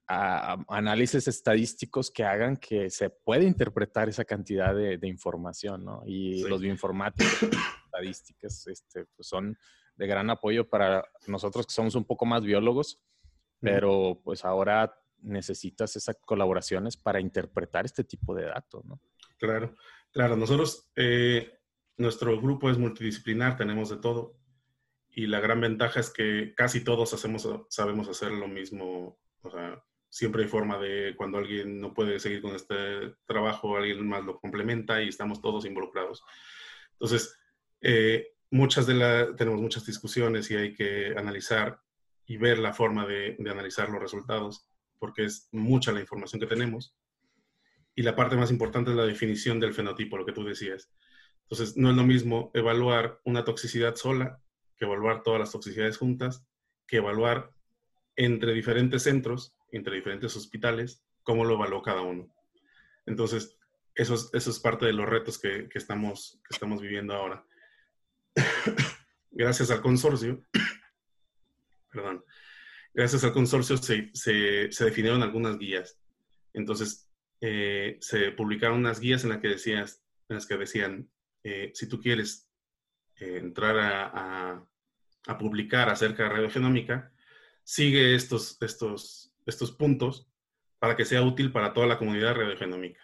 [0.07, 6.03] análisis estadísticos que hagan que se pueda interpretar esa cantidad de, información, ¿no?
[6.05, 7.51] Y los bioinformáticos,
[7.87, 9.57] estadísticas, este, pues son
[9.97, 13.01] de gran apoyo para nosotros que somos un poco más biólogos,
[13.63, 19.01] pero pues ahora necesitas esas colaboraciones para interpretar este tipo de datos, ¿no?
[19.39, 19.75] Claro,
[20.11, 20.37] claro.
[20.37, 21.61] Nosotros, eh,
[21.97, 24.37] nuestro grupo es multidisciplinar, tenemos de todo
[25.11, 29.19] y la gran ventaja es que casi todos hacemos, sabemos hacer lo mismo.
[29.43, 34.07] O sea, siempre hay forma de cuando alguien no puede seguir con este trabajo, alguien
[34.07, 36.25] más lo complementa y estamos todos involucrados.
[36.93, 37.39] Entonces,
[37.81, 41.81] eh, muchas de las, tenemos muchas discusiones y hay que analizar
[42.33, 44.67] y ver la forma de, de analizar los resultados,
[44.99, 46.95] porque es mucha la información que tenemos.
[47.95, 50.91] Y la parte más importante es la definición del fenotipo, lo que tú decías.
[51.43, 54.43] Entonces, no es lo mismo evaluar una toxicidad sola
[54.85, 56.45] evaluar todas las toxicidades juntas,
[56.87, 57.53] que evaluar
[58.17, 62.33] entre diferentes centros, entre diferentes hospitales, cómo lo evaluó cada uno.
[63.07, 63.57] Entonces,
[63.95, 67.45] eso es, eso es parte de los retos que, que estamos, que estamos viviendo ahora.
[69.31, 70.43] gracias al consorcio,
[71.93, 72.25] perdón,
[72.95, 75.99] gracias al consorcio se, se, se definieron algunas guías.
[76.53, 77.09] Entonces,
[77.41, 81.11] eh, se publicaron unas guías en, las que, decías, en las que decían,
[81.45, 82.51] eh, si tú quieres
[83.17, 84.65] eh, entrar a,
[85.27, 87.13] a publicar acerca de radiogenómica,
[87.65, 90.29] sigue estos, estos, estos puntos
[90.79, 93.01] para que sea útil para toda la comunidad radiogenómica.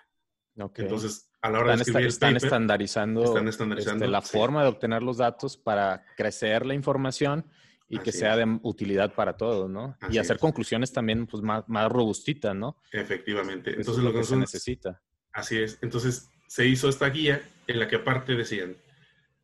[0.74, 5.02] Entonces, a la hora de escribir están, estandarizando, están estandarizando este, la forma de obtener
[5.02, 7.46] los datos para crecer la información
[7.88, 9.96] y que sea de utilidad para todos, ¿no?
[10.10, 12.76] y hacer conclusiones también pues, más, más robustitas, ¿no?
[12.92, 13.70] Efectivamente.
[13.70, 15.00] Entonces, lo que, se necesita.
[15.32, 15.78] Así es.
[15.80, 18.76] Entonces, se hizo esta guía en la que aparte decían,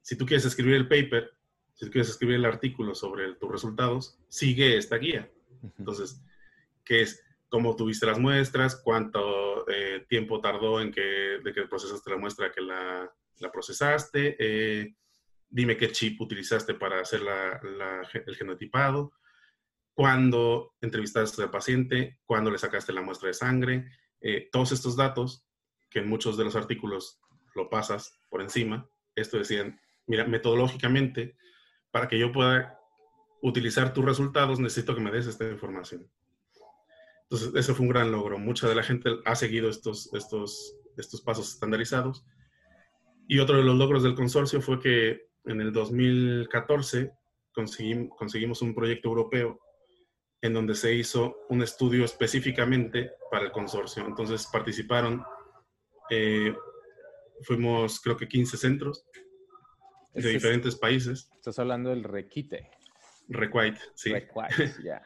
[0.02, 1.32] si tú quieres escribir el paper,
[1.74, 5.30] si quieres escribir el artículo sobre tus resultados, sigue esta guía.
[5.78, 6.20] Entonces,
[6.84, 7.22] ¿qué es?
[7.48, 8.76] ¿Cómo tuviste las muestras?
[8.76, 13.10] ¿Cuánto eh, tiempo tardó en que, de que procesaste la muestra que la,
[13.52, 14.36] procesaste?
[14.38, 14.94] Eh,
[15.48, 17.22] dime qué chip utilizaste para hacer
[18.26, 19.12] el genotipado.
[19.92, 22.18] ¿Cuándo entrevistaste al paciente?
[22.24, 23.90] ¿Cuándo le sacaste la muestra de sangre?
[24.20, 25.46] Eh, todos estos datos,
[25.88, 27.20] que en muchos de los artículos
[27.54, 31.36] lo pasas por encima, esto decían, mira, metodológicamente
[31.90, 32.80] para que yo pueda
[33.40, 36.10] utilizar tus resultados, necesito que me des esta información.
[37.24, 38.38] Entonces, ese fue un gran logro.
[38.38, 42.24] Mucha de la gente ha seguido estos, estos, estos pasos estandarizados.
[43.28, 47.12] Y otro de los logros del consorcio fue que en el 2014
[47.52, 49.60] conseguimos, conseguimos un proyecto europeo
[50.40, 54.06] en donde se hizo un estudio específicamente para el consorcio.
[54.06, 55.24] Entonces participaron,
[56.10, 56.54] eh,
[57.42, 59.06] fuimos creo que 15 centros
[60.12, 61.30] de diferentes países.
[61.34, 62.70] Estás hablando del Requite.
[63.28, 64.12] Requite, sí.
[64.12, 65.02] Requite, ya.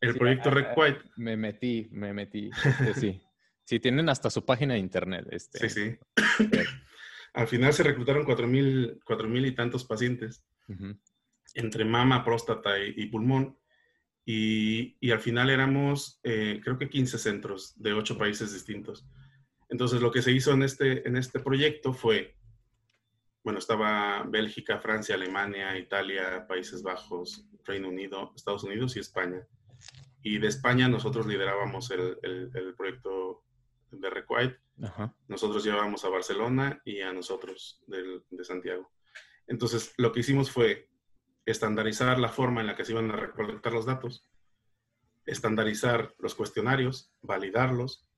[0.00, 1.10] El proyecto ah, Requite.
[1.16, 2.50] Me metí, me metí.
[2.64, 3.22] Este, sí.
[3.64, 5.26] Sí, tienen hasta su página de internet.
[5.30, 5.68] Este.
[5.68, 5.98] Sí, sí.
[7.34, 10.44] Al final se reclutaron cuatro mil, mil y tantos pacientes
[11.54, 13.58] entre mama, próstata y, pulmón.
[14.24, 19.06] Y, y, al final éramos, eh, creo que 15 centros de ocho países distintos.
[19.68, 22.36] Entonces, lo que se hizo en este, en este proyecto fue
[23.44, 29.44] bueno, estaba Bélgica, Francia, Alemania, Italia, Países Bajos, Reino Unido, Estados Unidos y España.
[30.22, 33.42] Y de España nosotros liderábamos el, el, proyecto
[33.92, 34.58] de Requite.
[35.28, 38.90] Nosotros llevábamos a Barcelona y a nosotros de Santiago.
[39.46, 40.88] Entonces, lo que hicimos fue
[41.44, 44.26] estandarizar la forma en la que se iban a recolectar los datos,
[45.26, 48.08] estandarizar los cuestionarios, validarlos,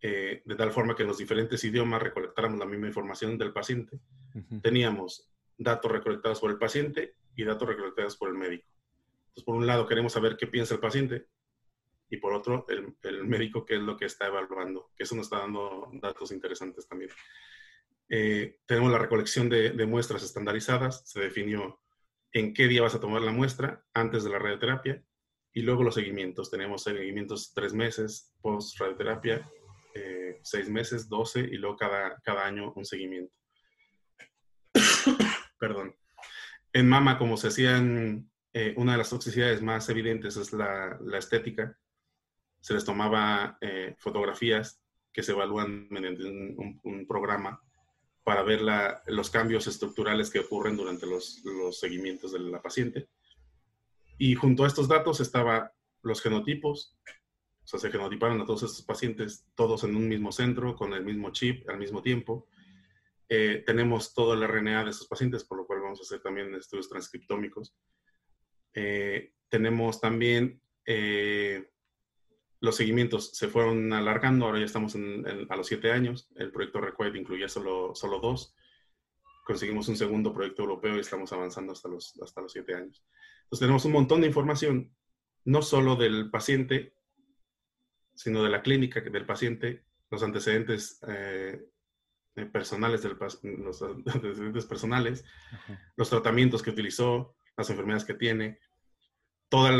[0.00, 3.98] eh, de tal forma que en los diferentes idiomas recolectáramos la misma información del paciente.
[4.62, 8.68] Teníamos datos recolectados por el paciente y datos recolectados por el médico.
[9.28, 11.26] Entonces, por un lado, queremos saber qué piensa el paciente
[12.10, 15.26] y por otro, el, el médico qué es lo que está evaluando, que eso nos
[15.26, 17.10] está dando datos interesantes también.
[18.08, 21.80] Eh, tenemos la recolección de, de, muestras estandarizadas, se definió
[22.32, 25.02] en qué día vas a tomar la muestra antes de la radioterapia
[25.52, 26.50] y luego los seguimientos.
[26.50, 29.50] Tenemos seguimientos tres meses, post radioterapia,
[29.94, 33.34] eh, seis meses, doce y luego cada, cada año un seguimiento.
[35.58, 35.94] Perdón.
[36.72, 41.18] En mama, como se hacían, eh, una de las toxicidades más evidentes es la, la
[41.18, 41.76] estética.
[42.60, 47.60] Se les tomaba eh, fotografías que se evalúan mediante un, programa
[48.22, 53.08] para ver la, los cambios estructurales que ocurren durante los, los, seguimientos de la paciente.
[54.18, 55.70] Y junto a estos datos estaban
[56.02, 60.74] los genotipos, o sea, se genotiparon a todos estos pacientes, todos en un mismo centro,
[60.74, 62.46] con el mismo chip, al mismo tiempo.
[63.28, 66.54] Eh, tenemos todo el RNA de estos pacientes, por lo cual vamos a hacer también
[66.54, 67.74] estudios transcriptómicos.
[68.72, 70.62] Eh, tenemos también
[72.60, 76.28] los seguimientos se fueron alargando, ahora ya estamos a los siete años.
[76.34, 78.54] El proyecto Required incluía solo, solo dos.
[79.44, 83.04] Conseguimos un segundo proyecto europeo y estamos avanzando hasta los, hasta los siete años.
[83.44, 84.92] Entonces tenemos un montón de información,
[85.44, 86.94] no solo del paciente,
[88.14, 91.64] sino de la clínica del paciente, los antecedentes eh,
[92.34, 95.24] eh, personales, del, los antecedentes personales,
[95.96, 98.58] los tratamientos que utilizó, las enfermedades que tiene,
[99.48, 99.70] todos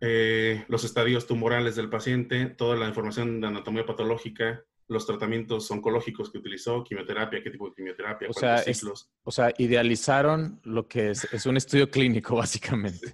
[0.00, 6.30] eh, los estadios tumorales del paciente, toda la información de anatomía patológica, los tratamientos oncológicos
[6.30, 9.10] que utilizó, quimioterapia, qué tipo de quimioterapia, o sea, ciclos.
[9.24, 13.12] o sea, idealizaron lo que es, un estudio clínico, básicamente.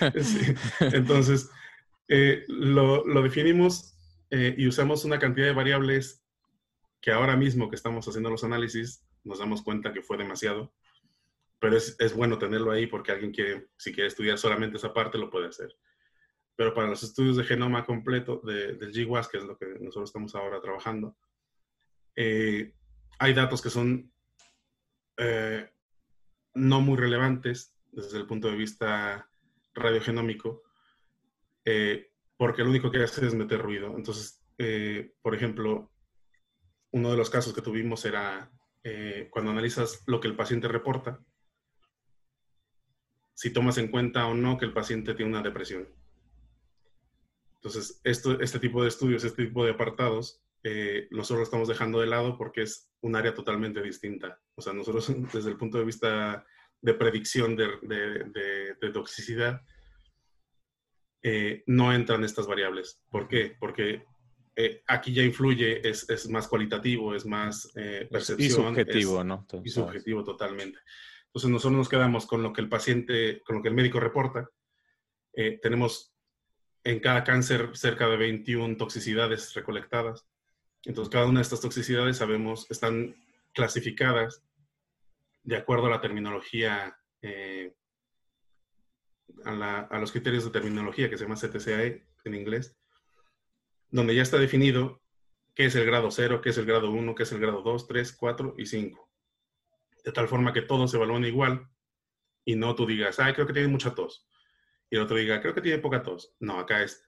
[0.80, 1.50] Entonces,
[2.08, 3.94] eh, lo, definimos
[4.30, 6.22] eh, y usamos una cantidad de variables
[7.00, 10.72] que ahora mismo que estamos haciendo los análisis nos damos cuenta que fue demasiado
[11.62, 15.16] pero es, es, bueno tenerlo ahí porque alguien quiere, si quiere estudiar solamente esa parte,
[15.16, 15.72] lo puede hacer.
[16.56, 20.10] Pero para los estudios de genoma completo de, del GWAS, que es lo que nosotros
[20.10, 21.16] estamos ahora trabajando,
[22.16, 22.74] eh,
[23.20, 24.12] hay datos que son
[25.18, 25.70] eh,
[26.54, 29.30] no muy relevantes desde el punto de vista
[29.72, 30.64] radiogenómico,
[31.64, 33.94] eh, porque lo único que hace es meter ruido.
[33.96, 34.42] Entonces,
[35.22, 35.92] por ejemplo,
[36.90, 38.50] uno de los casos que tuvimos era
[39.30, 41.20] cuando analizas lo que el paciente reporta,
[43.34, 45.88] si tomas en cuenta o no que el paciente tiene una depresión.
[47.62, 52.00] Entonces, esto, este tipo de estudios, este tipo de apartados, eh, nosotros lo estamos dejando
[52.00, 54.40] de lado porque es un área totalmente distinta.
[54.56, 56.44] O sea, nosotros desde el punto de vista
[56.80, 59.60] de predicción de, toxicidad,
[61.22, 63.00] eh, no entran estas variables.
[63.08, 63.56] ¿Por qué?
[63.60, 64.04] Porque
[64.56, 67.70] eh, aquí ya influye, es, es, más cualitativo, es más
[68.10, 68.40] percepción.
[68.40, 69.46] Y subjetivo, ¿no?
[69.64, 70.80] y subjetivo totalmente.
[71.32, 74.50] Entonces nosotros nos quedamos con lo que el paciente, con lo que el médico reporta.
[75.32, 76.12] Eh, tenemos
[76.84, 80.26] en cada cáncer cerca de 21 toxicidades recolectadas.
[80.84, 83.16] Entonces cada una de estas toxicidades sabemos, están
[83.54, 84.44] clasificadas
[85.42, 87.74] de acuerdo a la terminología, eh,
[89.46, 92.76] a, a, los criterios de terminología que se llama CTCAE en inglés,
[93.88, 95.00] donde ya está definido
[95.54, 97.86] qué es el grado 0, qué es el grado 1, qué es el grado 2,
[97.88, 99.11] 3, 4 y 5
[100.02, 101.68] de tal forma que todos se evalúen igual
[102.44, 104.28] y no tú digas, ay, creo que tiene mucha tos.
[104.90, 106.34] Y el otro diga, creo que tiene poca tos.
[106.40, 107.04] No, acá es,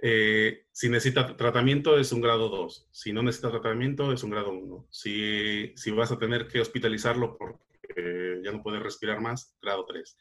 [0.00, 2.88] eh, si necesita tratamiento es un grado 2.
[2.92, 4.88] Si no necesita tratamiento es un grado 1.
[4.90, 10.16] Si, si vas a tener que hospitalizarlo porque ya no puede respirar más, grado 3.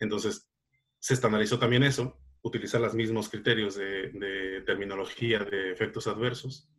[0.00, 0.50] Entonces,
[0.98, 6.70] se estandarizó también eso, utilizar los mismos criterios de, terminología de efectos adversos.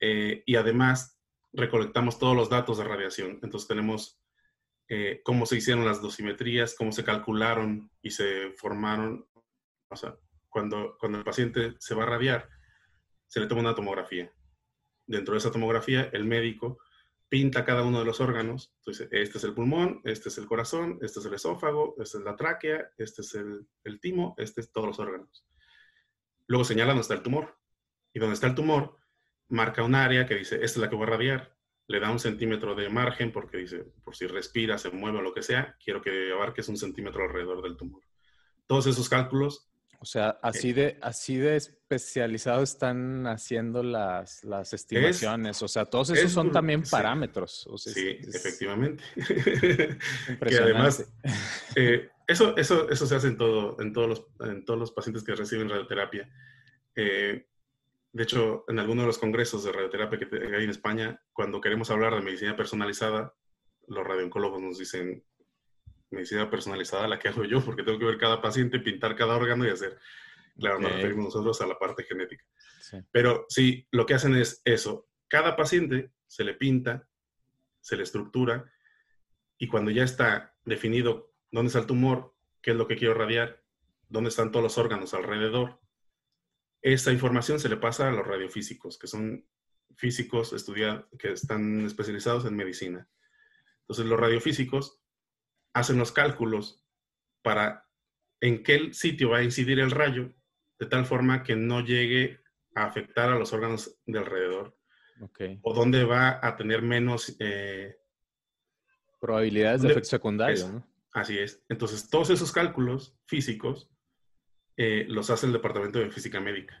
[0.00, 1.17] Eh, y además
[1.58, 3.38] recolectamos todos los datos de radiación.
[3.42, 4.20] Entonces tenemos
[4.88, 9.28] eh, cómo se hicieron las dosimetrías, cómo se calcularon y se formaron.
[9.90, 10.16] O sea,
[10.48, 12.48] cuando, cuando el paciente se va a radiar,
[13.26, 14.32] se le toma una tomografía.
[15.06, 16.78] Dentro de esa tomografía, el médico
[17.28, 18.72] pinta cada uno de los órganos.
[18.78, 22.24] Entonces, este es el pulmón, este es el corazón, este es el esófago, esta es
[22.24, 25.46] la tráquea, este es el, el timo, este es todos los órganos.
[26.46, 27.58] Luego señala dónde está el tumor.
[28.14, 28.97] Y donde está el tumor,
[29.48, 31.58] marca un área que dice, esta es la que voy a radiar,
[31.88, 35.32] le da un centímetro de margen porque dice, por si respira, se mueve o lo
[35.32, 38.02] que sea, quiero que abarques un centímetro alrededor del tumor.
[38.66, 39.70] Todos esos cálculos.
[40.00, 45.60] O sea, así de, así de especializado están haciendo las, las estimaciones.
[45.62, 47.68] o sea, todos esos son también parámetros.
[47.76, 49.02] sí, efectivamente.
[50.46, 51.10] que además,
[51.74, 55.24] eh, eso, eso, eso se hace en, todo, en, todos los, en todos los pacientes
[55.24, 56.30] que reciben radioterapia.
[56.94, 57.48] Eh,
[58.12, 61.90] de hecho, en alguno de los congresos de radioterapia que hay en España, cuando queremos
[61.90, 63.34] hablar de medicina personalizada,
[63.86, 65.24] los radiooncólogos nos dicen,
[66.10, 69.66] medicina personalizada la que hago yo, porque tengo que ver cada paciente, pintar cada órgano
[69.66, 69.98] y hacer.
[70.58, 72.44] Claro, nos referimos nosotros a la parte genética.
[73.12, 75.08] Pero sí, lo que hacen es eso.
[75.28, 77.06] Cada paciente se le pinta,
[77.80, 78.70] se le estructura,
[79.58, 83.62] y cuando ya está definido dónde está el tumor, qué es lo que quiero radiar,
[84.08, 85.80] dónde están todos los órganos alrededor.
[86.82, 89.46] Esa información se le pasa a los radiofísicos, que son
[89.96, 90.54] físicos
[91.18, 93.08] que están especializados en medicina.
[93.80, 95.00] Entonces, los radiofísicos
[95.72, 96.84] hacen los cálculos
[97.42, 97.86] para
[98.40, 100.32] en qué sitio va a incidir el rayo,
[100.78, 102.40] de tal forma que no llegue
[102.74, 104.78] a afectar a los órganos de alrededor.
[105.62, 107.34] O dónde va a tener menos...
[107.40, 107.96] Eh,
[109.20, 110.88] Probabilidades de efecto secundario, ¿no?
[111.12, 111.64] Así es.
[111.68, 113.90] Entonces, todos esos cálculos físicos
[114.80, 116.80] eh, los hace el Departamento de Física Médica.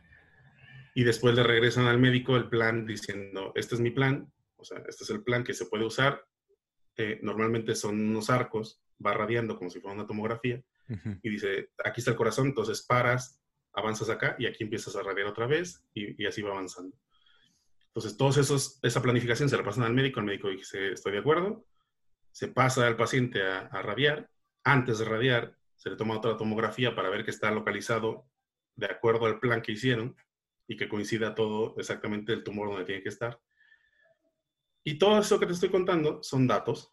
[0.94, 4.78] Y después le regresan al médico el plan diciendo, este es mi plan, o sea,
[4.88, 6.24] este es el plan que se puede usar.
[6.96, 10.62] Eh, normalmente son unos arcos, va radiando como si fuera una tomografía.
[11.22, 13.40] Y dice, aquí está el corazón, entonces paras,
[13.72, 16.96] avanzas acá y aquí empiezas a radiar otra vez y, así va avanzando.
[17.88, 21.18] Entonces, todos esos, esa planificación se la pasan al médico, el médico dice, estoy de
[21.18, 21.66] acuerdo,
[22.30, 24.30] se pasa al paciente a, a radiar,
[24.62, 28.26] antes de radiar se le toma otra tomografía para ver que está localizado
[28.74, 30.16] de acuerdo al plan que hicieron
[30.66, 33.40] y que coincida todo exactamente el tumor donde tiene que estar.
[34.84, 36.92] Y todo eso que te estoy contando son datos.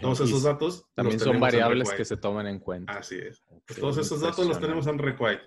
[0.00, 2.92] Todos esos datos también son variables que se toman en cuenta.
[2.92, 3.42] Así es.
[3.80, 5.42] todos esos datos los tenemos en Requite.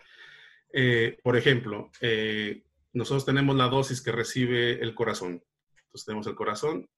[0.73, 2.63] Eh, por ejemplo, eh,
[2.93, 5.43] nosotros tenemos la dosis que recibe el corazón.
[5.83, 6.89] Entonces tenemos el corazón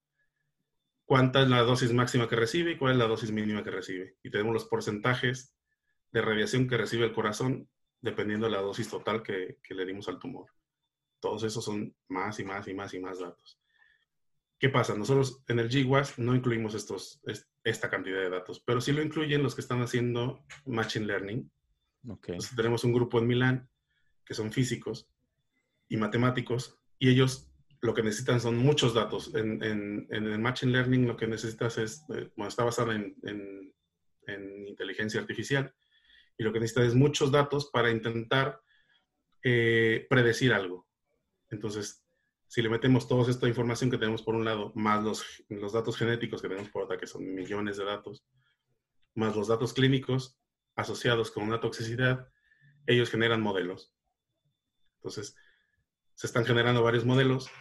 [1.08, 4.18] cuánta es la dosis máxima que recibe y cuál es la dosis mínima que recibe.
[4.22, 5.56] Y tenemos los porcentajes
[6.12, 7.70] de radiación que recibe el corazón
[8.02, 10.52] dependiendo de la dosis total que, le dimos al tumor.
[11.22, 13.58] Todos esos son más y más y más y más datos.
[14.60, 14.96] ¿Qué pasa?
[14.96, 17.22] Nosotros en el GWAS no incluimos estos,
[17.64, 21.50] esta cantidad de datos, pero sí lo incluyen los que están haciendo Machine Learning.
[22.56, 23.70] tenemos un grupo en Milán
[24.26, 25.10] que son físicos
[25.88, 27.47] y matemáticos y ellos
[27.82, 29.34] lo que necesitan son muchos datos.
[29.36, 33.16] En, el Machine Learning lo que necesitas es, eh, bueno, está basado en,
[34.68, 35.74] inteligencia artificial,
[36.38, 38.62] y lo que necesitas es muchos datos para intentar
[39.44, 40.88] eh, predecir algo.
[41.50, 42.04] Entonces,
[42.48, 45.98] si le metemos toda esta información que tenemos por un lado, más los, los datos
[45.98, 48.26] genéticos que tenemos por otra, que son millones de datos,
[49.16, 50.38] más los datos clínicos
[50.76, 52.28] asociados con una toxicidad,
[52.86, 53.94] ellos generan modelos.
[54.98, 55.36] Entonces,
[56.18, 57.52] se están generando varios modelos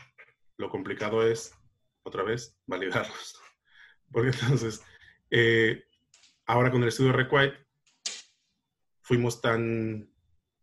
[0.56, 1.54] lo complicado es,
[2.02, 3.38] otra vez, validarlos.
[4.10, 4.82] Porque entonces,
[5.30, 5.84] eh,
[6.46, 7.66] ahora con el estudio Requite,
[9.02, 10.10] fuimos tan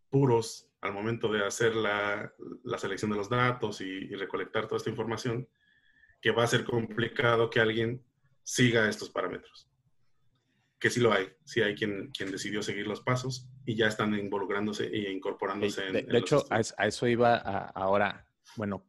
[0.09, 2.33] puros al momento de hacer la,
[2.77, 5.47] selección de los datos y, recolectar toda esta información,
[6.19, 8.03] que va a ser complicado que alguien
[8.41, 9.69] siga estos parámetros.
[10.83, 14.13] Que sí lo hay, sí hay quien, quien decidió seguir los pasos y ya están
[14.15, 15.81] involucrándose e incorporándose.
[15.83, 18.27] De, de hecho, a, eso iba ahora.
[18.57, 18.85] Bueno,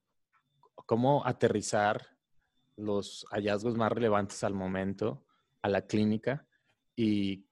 [0.86, 2.04] cómo aterrizar
[2.74, 5.24] los hallazgos más relevantes al momento
[5.62, 6.48] a la clínica
[6.96, 7.46] y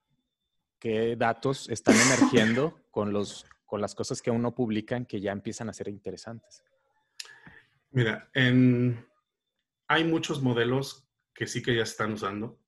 [0.77, 5.69] qué datos están emergiendo con, los, con las cosas que uno publica que ya empiezan
[5.69, 6.65] a ser interesantes.
[7.91, 9.07] Mira, en,
[9.87, 12.59] hay muchos modelos que sí que ya están usando.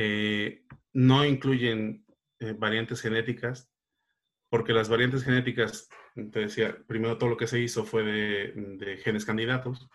[0.00, 2.06] Eh, no incluyen
[2.38, 3.68] eh, variantes genéticas,
[4.48, 9.24] porque las variantes genéticas te decía, primero todo lo que se hizo fue de, genes
[9.24, 9.88] candidatos.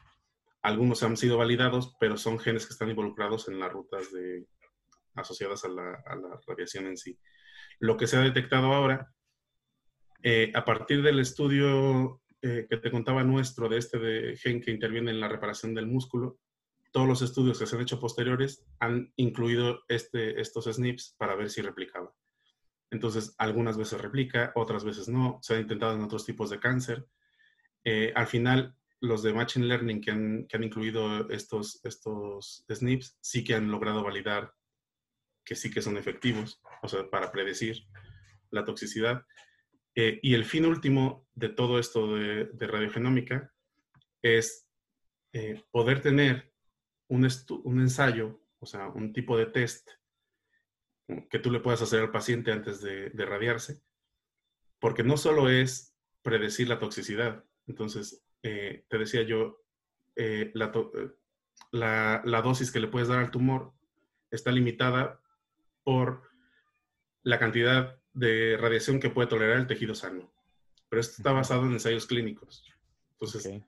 [0.61, 4.09] Algunos han sido validados, pero son genes que están involucrados en las rutas
[5.15, 6.03] asociadas a la,
[6.47, 7.17] radiación en sí.
[7.79, 9.09] Lo que se ha detectado ahora,
[10.21, 15.11] eh, a partir del estudio que te contaba nuestro de este de gen que interviene
[15.11, 16.39] en la reparación del músculo,
[16.93, 21.49] todos los estudios que se han hecho posteriores han incluido este, estos SNPs para ver
[21.49, 22.13] si replicaba.
[22.91, 25.39] Entonces, algunas veces replica, otras veces no.
[25.41, 27.07] Se ha intentado en otros tipos de cáncer.
[27.83, 33.55] Eh, al final, los de Machine Learning que han, incluido estos, estos SNPs sí que
[33.55, 34.53] han logrado validar
[35.43, 37.87] que sí que son efectivos, o sea, para predecir
[38.51, 39.25] la toxicidad.
[39.95, 43.51] Eh, y el fin último de todo esto de, radiogenómica
[44.21, 44.69] es
[45.33, 46.52] eh, poder tener
[47.13, 47.27] un,
[47.63, 49.89] un ensayo, o sea, un tipo de test
[51.29, 53.83] que tú le puedas hacer al paciente antes de, radiarse,
[54.79, 59.63] porque no solo es predecir la toxicidad, entonces, eh, te decía yo,
[60.15, 63.73] eh, la, la, dosis que le puedes dar al tumor
[64.31, 65.21] está limitada
[65.83, 66.23] por
[67.21, 70.33] la cantidad de radiación que puede tolerar el tejido sano,
[70.89, 72.65] pero esto está basado en ensayos clínicos.
[73.11, 73.63] Entonces,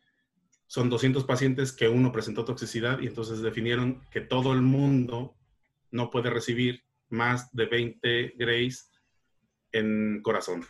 [0.67, 5.35] son 200 pacientes que uno presentó toxicidad y entonces definieron que todo el mundo
[5.91, 8.91] no puede recibir más de 20 grays
[9.71, 10.65] en corazón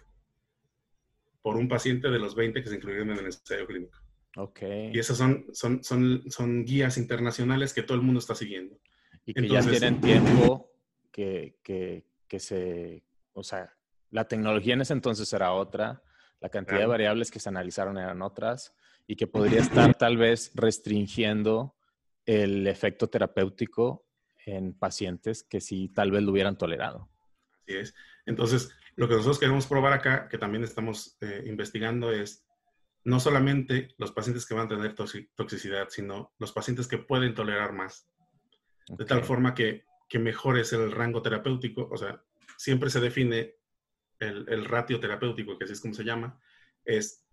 [1.41, 4.00] por un paciente de los 20 que se incluyeron en el ensayo clínico.
[4.38, 4.62] Ok.
[4.91, 8.78] Y esas son, son, son, son guías internacionales que todo el mundo está siguiendo.
[9.26, 10.72] Y que ya tienen tiempo
[11.12, 13.74] que, que, se, o sea,
[14.12, 16.04] la tecnología en ese entonces era otra,
[16.41, 18.76] la cantidad de variables que se analizaron eran otras
[19.08, 21.76] y que podría estar tal vez restringiendo
[22.26, 24.06] el efecto terapéutico
[24.45, 27.10] en pacientes que sí tal vez lo hubieran tolerado.
[27.62, 27.95] Así es.
[28.26, 32.45] Entonces, lo que nosotros queremos probar acá, que también estamos eh, investigando, es
[33.03, 37.74] no solamente los pacientes que van a tener toxicidad, sino los pacientes que pueden tolerar
[37.74, 38.10] más.
[38.88, 42.24] De tal forma que, que mejores el rango terapéutico, o sea,
[42.58, 43.56] siempre se define
[44.20, 46.39] el, ratio terapéutico, que así es como se llama,
[46.84, 47.24] es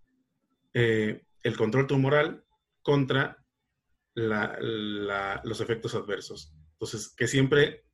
[0.74, 2.44] eh, el control tumoral
[2.82, 3.44] contra
[4.14, 6.54] los efectos adversos.
[6.72, 7.84] Entonces, que siempre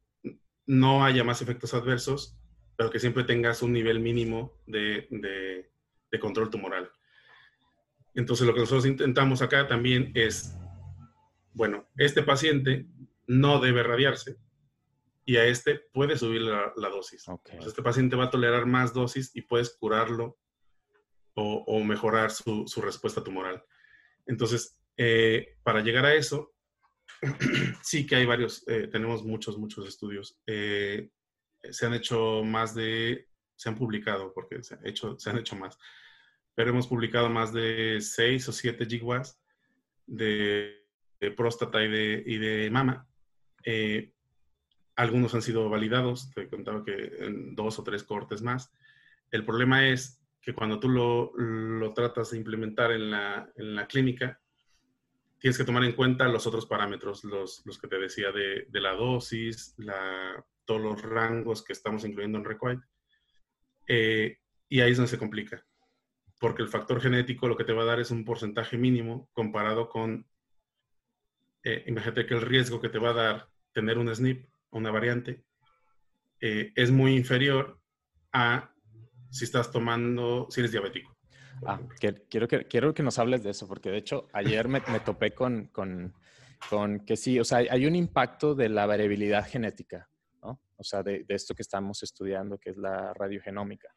[0.67, 2.39] no haya más efectos adversos,
[2.77, 5.71] pero que siempre tengas un nivel mínimo de
[6.21, 6.91] control tumoral.
[8.15, 10.57] Entonces, lo que nosotros intentamos acá también es,
[11.53, 12.89] bueno, este paciente
[13.29, 14.39] no debe radiarse
[15.25, 17.27] y a este puede subir la, dosis.
[17.65, 20.39] este paciente va a tolerar más dosis y puedes curarlo
[21.41, 23.63] o, mejorar su, respuesta tumoral.
[24.27, 26.53] Entonces, eh, para llegar a eso,
[27.83, 30.41] sí que hay varios, eh, tenemos muchos, muchos estudios.
[30.47, 31.11] Eh,
[31.71, 35.79] se han hecho más de, se han publicado, porque se, han hecho más,
[36.55, 39.41] pero hemos publicado más de 6 o 7 gigawatts
[40.07, 40.75] de,
[41.37, 43.09] próstata y de, y de mama.
[44.97, 48.73] Algunos han sido validados, te he contado que en dos o tres cortes más.
[49.31, 53.87] El problema es que cuando tú lo, lo tratas de implementar en la, en la,
[53.87, 54.41] clínica,
[55.39, 58.81] tienes que tomar en cuenta los otros parámetros, los, los que te decía de, de
[58.81, 62.83] la dosis, la, todos los rangos que estamos incluyendo en Requite.
[63.87, 65.65] Eh, y ahí es donde se complica
[66.39, 69.89] porque el factor genético lo que te va a dar es un porcentaje mínimo comparado
[69.89, 70.27] con,
[71.65, 75.45] eh, imagínate que el riesgo que te va a dar tener un SNP, una variante,
[76.41, 77.81] eh, es muy inferior
[78.33, 78.73] a
[79.31, 81.17] si estás tomando, si eres diabético.
[81.67, 81.81] Ah,
[82.29, 85.67] quiero que, quiero que nos hables de eso, porque de hecho ayer me, topé con,
[85.69, 86.15] con,
[86.71, 90.09] con, que sí, o sea, hay un impacto de la variabilidad genética,
[90.43, 90.61] ¿no?
[90.77, 93.89] O sea, de, de esto que estamos estudiando, que es la radiogenómica.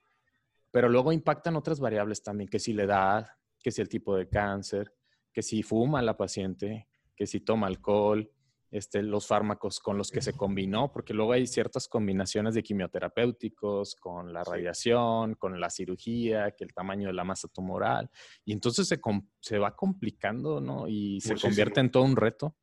[0.72, 3.28] Pero luego impactan otras variables también, que si la edad,
[3.62, 4.94] que si el tipo de cáncer,
[5.32, 8.32] que si fuma la paciente, que si toma alcohol,
[8.72, 13.96] este, los fármacos con los que se combinó, porque luego hay ciertas combinaciones de quimioterapéuticos
[13.96, 18.10] con la radiación, con la cirugía, que el tamaño de la masa tumoral,
[18.46, 19.00] y entonces se,
[19.42, 20.88] se va complicando, ¿no?
[20.88, 22.56] Y se convierte en todo un reto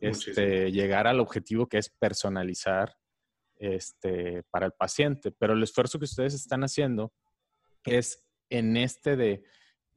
[0.00, 2.96] este, llegar al objetivo que es personalizar
[3.56, 5.32] este, para el paciente.
[5.32, 7.12] Pero el esfuerzo que ustedes están haciendo
[7.84, 9.42] es en este de,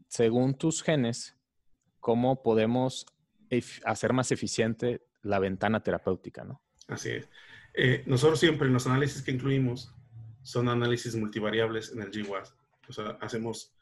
[0.07, 1.37] según tus genes,
[1.99, 3.05] cómo podemos
[3.83, 6.61] hacer más eficiente la ventana terapéutica, ¿no?
[6.87, 7.29] Así es.
[7.73, 9.93] Eh, nosotros siempre en los análisis que incluimos
[10.41, 12.55] son análisis multivariables en el GWAS.
[12.87, 13.73] O sea, hacemos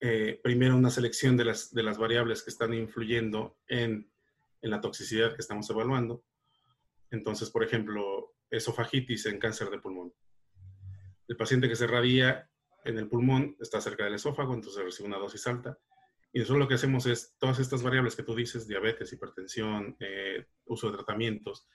[0.00, 4.10] eh, primero una selección de las, de las variables que están influyendo en,
[4.62, 6.22] en la toxicidad que estamos evaluando.
[7.10, 10.12] Entonces, por ejemplo, esofagitis en cáncer de pulmón.
[11.26, 12.48] El paciente que se radia
[12.84, 15.78] en el pulmón, está cerca del esófago, entonces recibe una dosis alta.
[16.32, 20.46] Y nosotros lo que hacemos es todas estas variables que tú dices, diabetes, hipertensión, eh,
[20.66, 21.66] uso de tratamientos,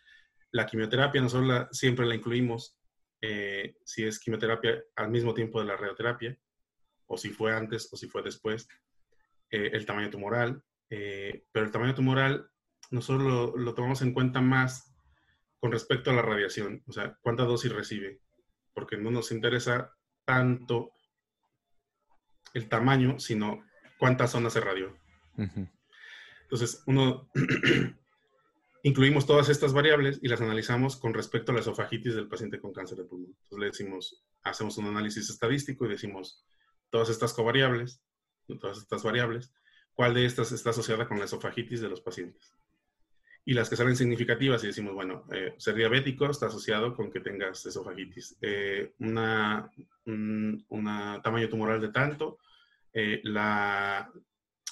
[0.52, 2.78] la quimioterapia nosotros siempre la incluimos
[3.22, 6.38] eh, si es quimioterapia al mismo tiempo de la radioterapia,
[7.08, 8.68] o si fue antes o si fue después,
[9.50, 12.48] eh, el tamaño tumoral, pero el tamaño tumoral
[12.92, 14.94] nosotros lo, lo tomamos en cuenta más
[15.60, 18.20] con respecto a la radiación, o sea, cuánta dosis recibe,
[18.74, 19.96] porque no nos interesa
[20.26, 20.92] tanto
[22.54, 23.64] el tamaño, sino
[24.04, 24.94] cuántas zonas se radió.
[26.42, 27.30] Entonces, uno,
[28.84, 32.74] incluimos todas estas variables y las analizamos con respecto a la esofagitis del paciente con
[32.74, 33.30] cáncer de pulmón.
[33.30, 36.46] Entonces, le decimos, hacemos un análisis estadístico y decimos
[36.90, 38.02] todas estas covariables,
[38.60, 39.54] todas estas variables,
[39.94, 42.54] cuál de estas está asociada con la esofagitis de los pacientes
[43.46, 47.22] y las que salen significativas y decimos, bueno, eh, ser diabético está asociado con que
[47.22, 48.36] tengas esofagitis.
[48.42, 49.72] Eh, una,
[50.04, 50.66] un
[51.24, 52.40] tamaño tumoral de tanto,
[52.94, 54.12] eh, la,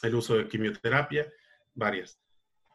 [0.04, 1.32] el uso de quimioterapia,
[1.74, 2.20] varias.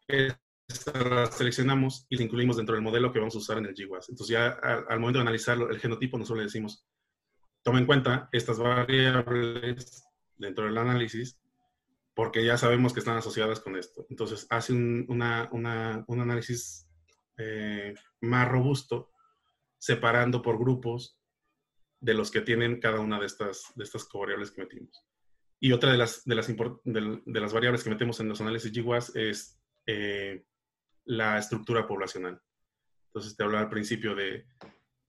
[0.09, 4.09] Estas seleccionamos y las incluimos dentro del modelo que vamos a usar en el GWAS.
[4.09, 6.86] Entonces ya al, momento de analizar el genotipo, nosotros le decimos,
[7.62, 10.05] toma en cuenta estas variables
[10.36, 11.38] dentro del análisis
[12.16, 14.07] porque ya sabemos que están asociadas con esto.
[14.09, 16.88] Entonces, hace un, una, una, un análisis
[17.36, 17.92] eh,
[18.22, 19.12] más robusto,
[19.76, 21.20] separando por grupos
[22.01, 25.05] de los que tienen cada una de estas, de estas covariables que metimos.
[25.59, 29.14] Y otra de las, de las, de, las variables que metemos en los análisis GWAS
[29.16, 30.44] es eh,
[31.04, 32.40] la estructura poblacional.
[33.07, 34.46] Entonces, te hablaba al principio de,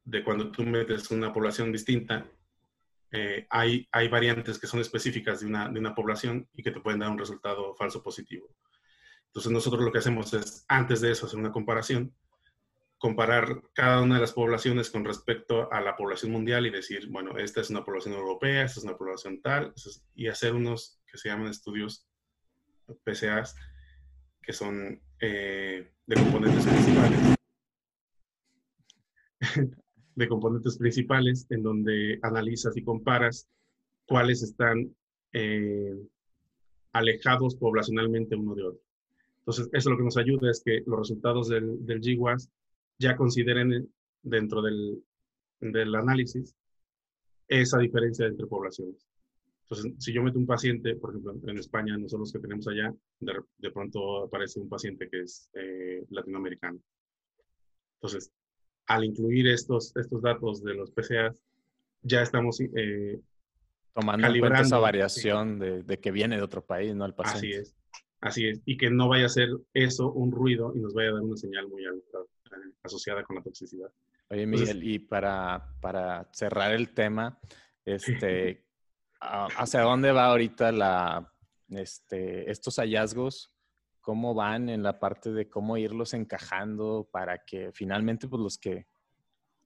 [0.05, 2.25] de cuando tú metes una población distinta,
[3.11, 6.79] eh, hay, hay variantes que son específicas de una, de una población y que te
[6.79, 8.49] pueden dar un resultado falso positivo.
[9.27, 12.13] Entonces nosotros lo que hacemos es, antes de eso, hacer una comparación,
[12.97, 17.37] comparar cada una de las poblaciones con respecto a la población mundial y decir, bueno,
[17.37, 19.73] esta es una población europea, esta es una población tal,
[20.15, 22.07] y hacer unos que se llaman estudios
[23.03, 23.55] PCAs,
[24.41, 27.19] que son eh, de componentes principales.
[30.15, 33.47] de componentes principales, en donde analizas y comparas
[34.07, 34.95] cuáles están
[35.33, 35.95] eh,
[36.93, 38.81] alejados poblacionalmente uno de otro.
[39.39, 42.49] Entonces, eso lo que nos ayuda es que los resultados del, del GWAS
[42.99, 43.89] ya consideren
[44.21, 45.03] dentro del,
[45.59, 46.55] del análisis
[47.47, 49.07] esa diferencia entre poblaciones.
[49.63, 53.33] Entonces, si yo meto un paciente, por ejemplo, en España, nosotros que tenemos allá, de,
[53.57, 56.79] de pronto aparece un paciente que es eh, latinoamericano.
[57.95, 58.31] Entonces,
[58.85, 61.43] al incluir estos, estos datos de los PCAs,
[62.01, 63.19] ya estamos eh,
[63.93, 67.05] tomando en cuenta esa variación de, de, que viene de otro país, ¿no?
[67.05, 67.47] El paciente.
[67.47, 67.75] Así es,
[68.21, 68.61] así es.
[68.65, 71.35] Y que no vaya a ser eso un ruido y nos vaya a dar una
[71.35, 72.19] señal muy alta
[72.83, 73.91] asociada con la toxicidad.
[74.29, 77.39] Oye, Miguel, y para, para cerrar el tema,
[77.85, 78.65] este,
[79.19, 81.33] ¿hacia dónde va ahorita la,
[81.69, 83.53] este, estos hallazgos?
[84.07, 88.87] cómo van en la parte de cómo irlos encajando para que finalmente pues, los que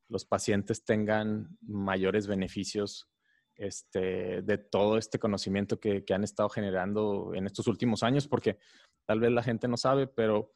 [0.09, 3.07] los pacientes tengan mayores beneficios
[3.55, 8.57] este, de todo este conocimiento que, que, han estado generando en estos últimos años, porque
[9.05, 10.51] tal vez la gente no sabe, pero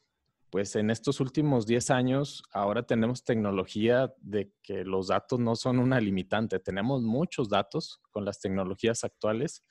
[0.56, 5.80] pues en estos últimos 10 años ahora tenemos tecnología de que los datos no son
[5.80, 9.66] una limitante, tenemos muchos datos con las tecnologías actuales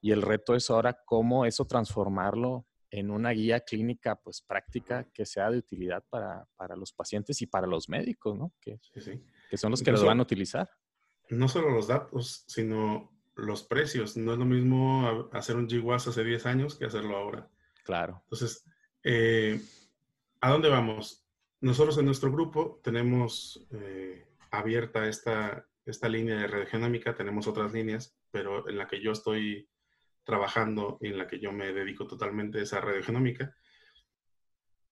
[0.00, 5.24] y el reto es ahora cómo eso transformarlo en una guía clínica pues práctica que
[5.24, 8.52] sea de utilidad para, para los pacientes y para los médicos, ¿no?
[8.60, 8.80] Que,
[9.48, 10.68] que son los que los van a utilizar.
[11.30, 14.16] No solo los datos, sino los precios.
[14.16, 17.48] No es lo mismo hacer un GWAS hace 10 años que hacerlo ahora.
[17.84, 18.20] Claro.
[18.24, 18.64] Entonces,
[19.04, 19.60] eh,
[20.44, 21.24] ¿a dónde vamos?
[21.62, 28.14] Nosotros en nuestro grupo tenemos eh, abierta esta, esta línea de radiogenómica, tenemos otras líneas,
[28.30, 29.66] pero en la que yo estoy
[30.22, 33.56] trabajando y en la que yo me dedico totalmente es a radiogenómica.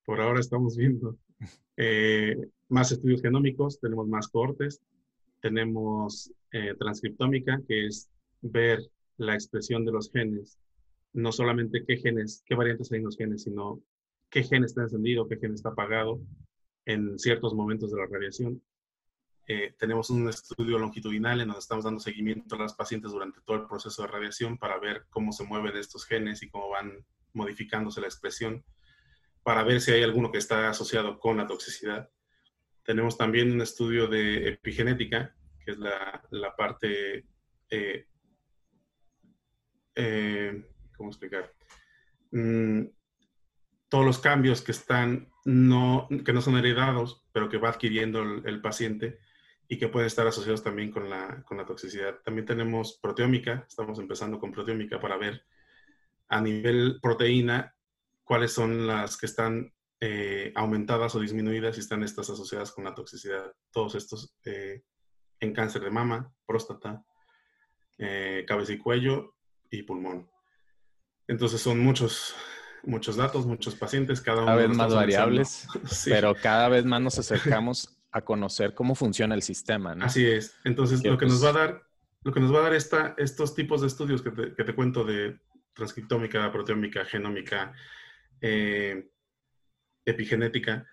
[0.07, 1.18] Por ahora estamos viendo
[1.76, 2.34] eh,
[2.70, 4.80] más estudios genómicos, tenemos más cortes,
[5.42, 8.09] tenemos eh, transcriptómica, que es
[8.40, 8.80] ver
[9.18, 10.59] la expresión de los genes,
[11.12, 13.82] no solamente qué genes, qué variantes hay en los genes, sino
[14.33, 16.18] qué gen está encendido, qué gen está apagado
[16.87, 18.61] en ciertos momentos de la radiación.
[19.47, 23.59] Eh, tenemos un estudio longitudinal en donde estamos dando seguimiento a las pacientes durante todo
[23.59, 27.05] el proceso de radiación para ver cómo se mueven estos genes y cómo van
[27.35, 28.64] modificándose la expresión,
[29.43, 32.09] para ver si hay alguno que está asociado con la toxicidad.
[32.85, 37.26] Tenemos también un estudio de epigenética, que es la, parte,
[37.68, 38.07] eh,
[39.95, 40.64] eh,
[40.97, 41.53] ¿cómo explicar?
[42.30, 42.85] Mm,
[43.93, 48.62] todos los cambios que están no, que no son heredados, pero que va adquiriendo el
[48.62, 49.18] paciente
[49.68, 52.20] y que pueden estar asociados también con la, con la toxicidad.
[52.24, 55.45] También tenemos proteómica, estamos empezando con proteómica para ver
[56.28, 57.74] a nivel proteína
[58.24, 62.95] cuáles son las que están eh, aumentadas o disminuidas y están estas asociadas con la
[62.95, 63.53] toxicidad.
[63.72, 64.84] Todos estos eh,
[65.38, 67.05] en cáncer de mama, próstata,
[67.99, 69.34] eh, cabeza y cuello
[69.70, 70.30] y pulmón.
[71.28, 72.34] Entonces son muchos,
[72.85, 74.47] muchos datos, muchos pacientes, cada uno.
[74.47, 75.66] Cada vez más variables,
[76.05, 79.95] pero cada vez más nos acercamos a conocer cómo funciona el sistema.
[79.95, 80.05] ¿no?
[80.05, 80.55] Así es.
[80.64, 81.83] Entonces, lo que nos pues va a dar,
[82.22, 84.74] lo que nos va a dar esta, estos tipos de estudios que te, que te
[84.74, 85.39] cuento de
[85.72, 87.72] transcriptómica, proteómica, genómica,
[88.41, 89.09] eh,
[90.05, 90.87] epigenética,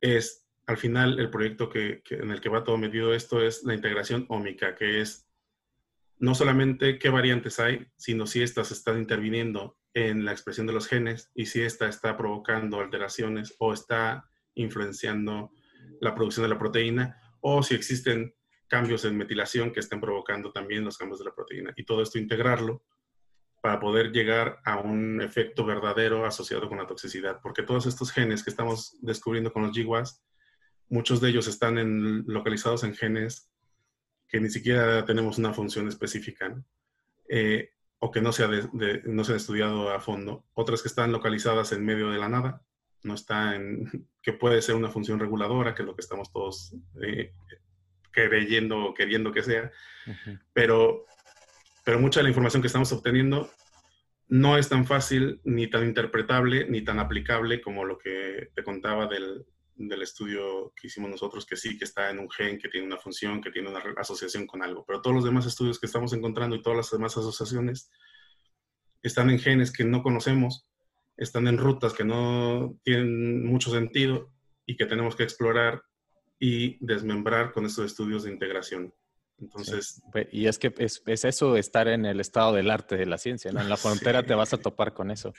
[0.00, 3.74] es al final el proyecto que, en el que va todo medido esto es la
[3.74, 5.26] integración ómica, que es
[6.18, 10.86] no solamente qué variantes hay, sino si éstas están interviniendo en la expresión de los
[10.88, 15.52] genes y si esta está provocando alteraciones o está influenciando
[16.02, 18.34] la producción de la proteína o si existen
[18.68, 21.72] cambios en metilación que estén provocando también los cambios de la proteína.
[21.76, 22.84] Y todo esto integrarlo
[23.62, 27.40] para poder llegar a un efecto verdadero asociado con la toxicidad.
[27.42, 30.22] Porque todos estos genes que estamos descubriendo con los GWAS,
[30.90, 33.50] muchos de ellos están en, localizados en genes
[34.28, 36.62] que ni siquiera tenemos una función específica,
[37.30, 38.46] eh, o que no se,
[39.04, 40.44] no se han estudiado a fondo.
[40.54, 42.62] Otras que están localizadas en medio de la nada,
[43.02, 46.74] no está en, que puede ser una función reguladora, que es lo que estamos todos
[47.02, 47.32] eh,
[48.10, 49.70] creyendo o queriendo que sea,
[50.52, 51.04] pero,
[51.84, 53.50] pero mucha de la información que estamos obteniendo
[54.28, 59.06] no es tan fácil, ni tan interpretable, ni tan aplicable como lo que te contaba
[59.06, 59.44] del,
[59.76, 62.96] del estudio que hicimos nosotros que sí, que está en un gen, que tiene una
[62.96, 64.84] función, que tiene una asociación con algo.
[64.86, 67.90] Pero todos los demás estudios que estamos encontrando y todas las demás asociaciones
[69.02, 70.66] están en genes que no conocemos,
[71.16, 74.32] están en rutas que no tienen mucho sentido
[74.64, 75.82] y que tenemos que explorar
[76.38, 78.92] y desmembrar con estos estudios de integración.
[79.38, 80.02] Entonces.
[80.32, 83.60] Y es que es, eso, estar en el estado del arte de la ciencia, ¿no?
[83.60, 85.32] En la frontera te vas a topar con eso.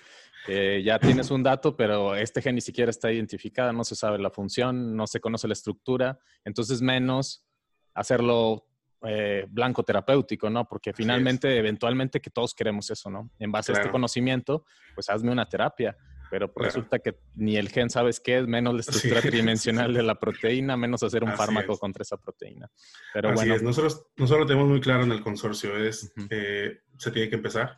[0.48, 4.30] ya tienes un dato, pero este gen ni siquiera está identificado, no se sabe la
[4.30, 7.46] función, no se conoce la estructura, entonces menos
[7.94, 8.68] hacerlo
[9.06, 10.68] eh, blanco terapéutico, ¿no?
[10.68, 13.30] Porque finalmente, eventualmente, que todos queremos eso, ¿no?
[13.40, 15.96] En base a este conocimiento, pues hazme una terapia
[16.30, 20.16] pero resulta que ni el gen sabes qué es, menos la estructura tridimensional de la
[20.20, 22.70] proteína, menos hacer un fármaco contra esa proteína.
[23.14, 23.56] Pero Así bueno.
[23.56, 27.36] es, nosotros, nosotros lo tenemos muy claro en el consorcio, es, eh, se tiene que
[27.36, 27.78] empezar.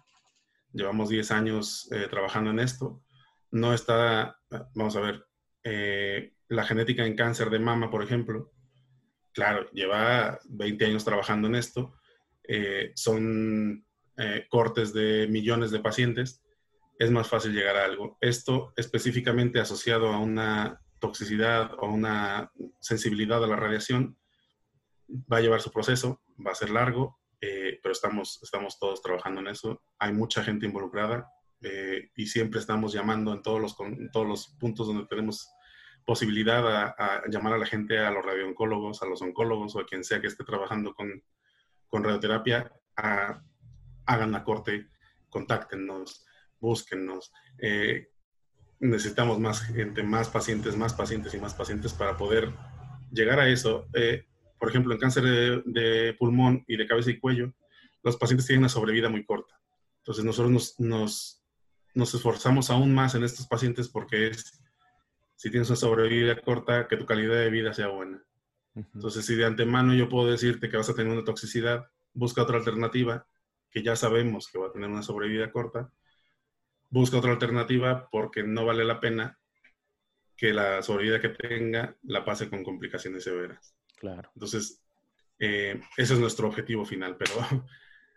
[0.71, 3.03] Llevamos 10 años eh, trabajando en esto.
[3.51, 4.39] No está,
[4.75, 5.25] vamos a ver,
[5.63, 8.51] eh, la genética en cáncer de mama, por ejemplo,
[9.33, 11.93] claro, lleva 20 años trabajando en esto.
[12.95, 13.85] son
[14.49, 16.43] cortes de millones de pacientes
[16.99, 18.17] es más fácil llegar a algo.
[18.19, 24.17] Esto específicamente asociado a una toxicidad o una sensibilidad a la radiación
[25.31, 29.39] va a llevar su proceso, va a ser largo, eh, pero estamos, estamos todos trabajando
[29.39, 29.81] en eso.
[29.97, 31.31] Hay mucha gente involucrada
[31.61, 33.77] eh, y siempre estamos llamando en todos los,
[34.11, 35.49] todos los puntos donde tenemos
[36.05, 40.03] posibilidad a, llamar a la gente, a los radiooncólogos, a los oncólogos o a quien
[40.03, 41.23] sea que esté trabajando con,
[41.87, 44.89] con radioterapia, hagan la corte,
[45.29, 46.25] contáctenos
[46.59, 47.31] búsquennos.
[47.57, 48.09] Eh,
[48.79, 52.53] necesitamos más gente, más pacientes, más pacientes y más pacientes para poder
[53.11, 53.87] llegar a eso.
[53.93, 54.25] Eh,
[54.57, 55.23] por ejemplo, en cáncer
[55.65, 57.53] de, pulmón y de cabeza y cuello,
[58.03, 59.59] los pacientes tienen una sobrevida muy corta.
[59.99, 61.41] Entonces nosotros nos,
[61.93, 64.61] nos, esforzamos aún más en estos pacientes porque es,
[65.35, 68.23] si tienes una sobrevida corta, que tu calidad de vida sea buena.
[68.75, 72.57] Entonces, si de antemano yo puedo decirte que vas a tener una toxicidad, busca otra
[72.57, 73.25] alternativa
[73.71, 75.91] que ya sabemos que va a tener una sobrevida corta
[76.89, 79.39] busca otra alternativa porque no vale la pena
[80.35, 83.75] que la sobrevida que tenga la pase con complicaciones severas.
[83.97, 84.31] Claro.
[84.35, 84.81] Entonces,
[85.37, 87.33] eh, ese es nuestro objetivo final, pero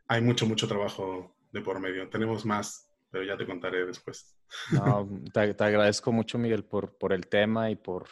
[0.07, 2.09] hay mucho, mucho trabajo de por medio.
[2.09, 4.37] Tenemos más, pero ya te contaré después.
[4.71, 8.09] No, te, agradezco mucho, Miguel, por, por el tema y por,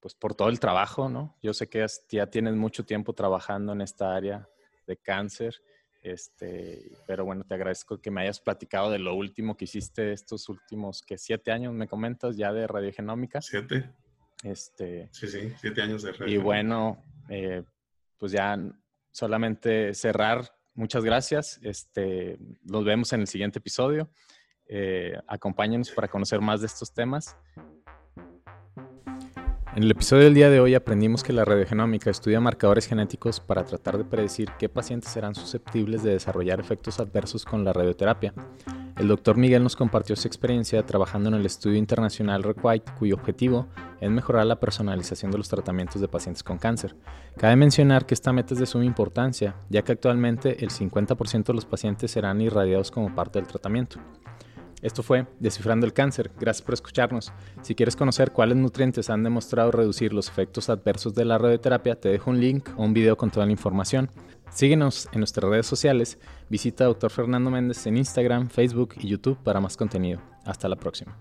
[0.00, 1.38] pues, por todo el trabajo, ¿no?
[1.40, 4.48] Yo sé que ya tienes mucho tiempo trabajando en esta área
[4.86, 5.62] de cáncer
[6.04, 10.50] este, pero bueno, te agradezco que me hayas platicado de lo último que hiciste estos
[10.50, 13.40] últimos, que siete años me comentas ya de radiogenómica.
[13.40, 13.90] Siete.
[14.42, 16.40] Este, sí, sí, siete años de radiogenómica.
[16.40, 17.64] Y bueno, eh,
[18.18, 18.58] pues ya
[19.10, 20.54] solamente cerrar.
[20.74, 21.58] Muchas gracias.
[21.62, 24.10] Este, nos vemos en el siguiente episodio.
[24.66, 27.34] Eh, acompáñenos para conocer más de estos temas.
[29.76, 33.64] En el episodio del día de hoy aprendimos que la radiogenómica estudia marcadores genéticos para
[33.64, 38.32] tratar de predecir qué pacientes serán susceptibles de desarrollar efectos adversos con la radioterapia.
[38.96, 43.66] El doctor Miguel nos compartió su experiencia trabajando en el estudio internacional REQUITE, cuyo objetivo
[44.00, 46.94] es mejorar la personalización de los tratamientos de pacientes con cáncer.
[47.36, 51.54] Cabe mencionar que esta meta es de suma importancia, ya que actualmente el 50% de
[51.54, 53.98] los pacientes serán irradiados como parte del tratamiento.
[54.84, 56.30] Esto fue Descifrando el Cáncer.
[56.38, 57.32] Gracias por escucharnos.
[57.62, 62.10] Si quieres conocer cuáles nutrientes han demostrado reducir los efectos adversos de la radioterapia, te
[62.10, 64.10] dejo un link o un video con toda la información.
[64.50, 66.18] Síguenos en nuestras redes sociales.
[66.50, 67.10] Visita a Dr.
[67.10, 70.20] Fernando Méndez en Instagram, Facebook y YouTube para más contenido.
[70.44, 71.16] Hasta la próxima.